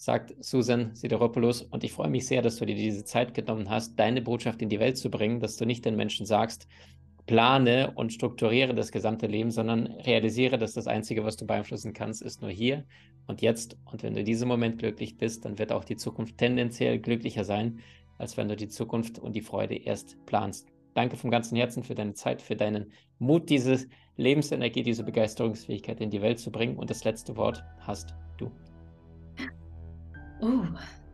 sagt 0.05 0.35
Susan 0.39 0.93
Sideropoulos. 0.93 1.63
Und 1.63 1.83
ich 1.83 1.91
freue 1.91 2.11
mich 2.11 2.27
sehr, 2.27 2.43
dass 2.43 2.57
du 2.57 2.65
dir 2.67 2.75
diese 2.75 3.05
Zeit 3.05 3.33
genommen 3.33 3.71
hast, 3.71 3.97
deine 3.97 4.21
Botschaft 4.21 4.61
in 4.61 4.69
die 4.69 4.79
Welt 4.79 4.99
zu 4.99 5.09
bringen, 5.09 5.39
dass 5.39 5.57
du 5.57 5.65
nicht 5.65 5.83
den 5.83 5.95
Menschen 5.95 6.27
sagst, 6.27 6.67
plane 7.25 7.91
und 7.95 8.13
strukturiere 8.13 8.75
das 8.75 8.91
gesamte 8.91 9.25
Leben, 9.25 9.49
sondern 9.49 9.87
realisiere, 9.87 10.59
dass 10.59 10.73
das 10.73 10.85
Einzige, 10.85 11.23
was 11.23 11.37
du 11.37 11.47
beeinflussen 11.47 11.93
kannst, 11.93 12.21
ist 12.21 12.39
nur 12.43 12.51
hier 12.51 12.85
und 13.25 13.41
jetzt. 13.41 13.77
Und 13.85 14.03
wenn 14.03 14.13
du 14.13 14.19
in 14.19 14.27
diesem 14.27 14.47
Moment 14.47 14.77
glücklich 14.77 15.17
bist, 15.17 15.43
dann 15.43 15.57
wird 15.57 15.71
auch 15.71 15.83
die 15.83 15.97
Zukunft 15.97 16.37
tendenziell 16.37 16.99
glücklicher 16.99 17.43
sein, 17.43 17.79
als 18.19 18.37
wenn 18.37 18.47
du 18.47 18.55
die 18.55 18.69
Zukunft 18.69 19.17
und 19.17 19.35
die 19.35 19.41
Freude 19.41 19.75
erst 19.75 20.23
planst. 20.27 20.67
Danke 20.93 21.17
vom 21.17 21.31
ganzen 21.31 21.55
Herzen 21.55 21.81
für 21.81 21.95
deine 21.95 22.13
Zeit, 22.13 22.43
für 22.43 22.55
deinen 22.55 22.93
Mut, 23.17 23.49
diese 23.49 23.87
Lebensenergie, 24.17 24.83
diese 24.83 25.03
Begeisterungsfähigkeit 25.03 25.99
in 25.99 26.11
die 26.11 26.21
Welt 26.21 26.37
zu 26.37 26.51
bringen. 26.51 26.77
Und 26.77 26.91
das 26.91 27.03
letzte 27.05 27.35
Wort 27.37 27.63
hast 27.79 28.11
du. 28.11 28.24
Oh, 30.41 30.63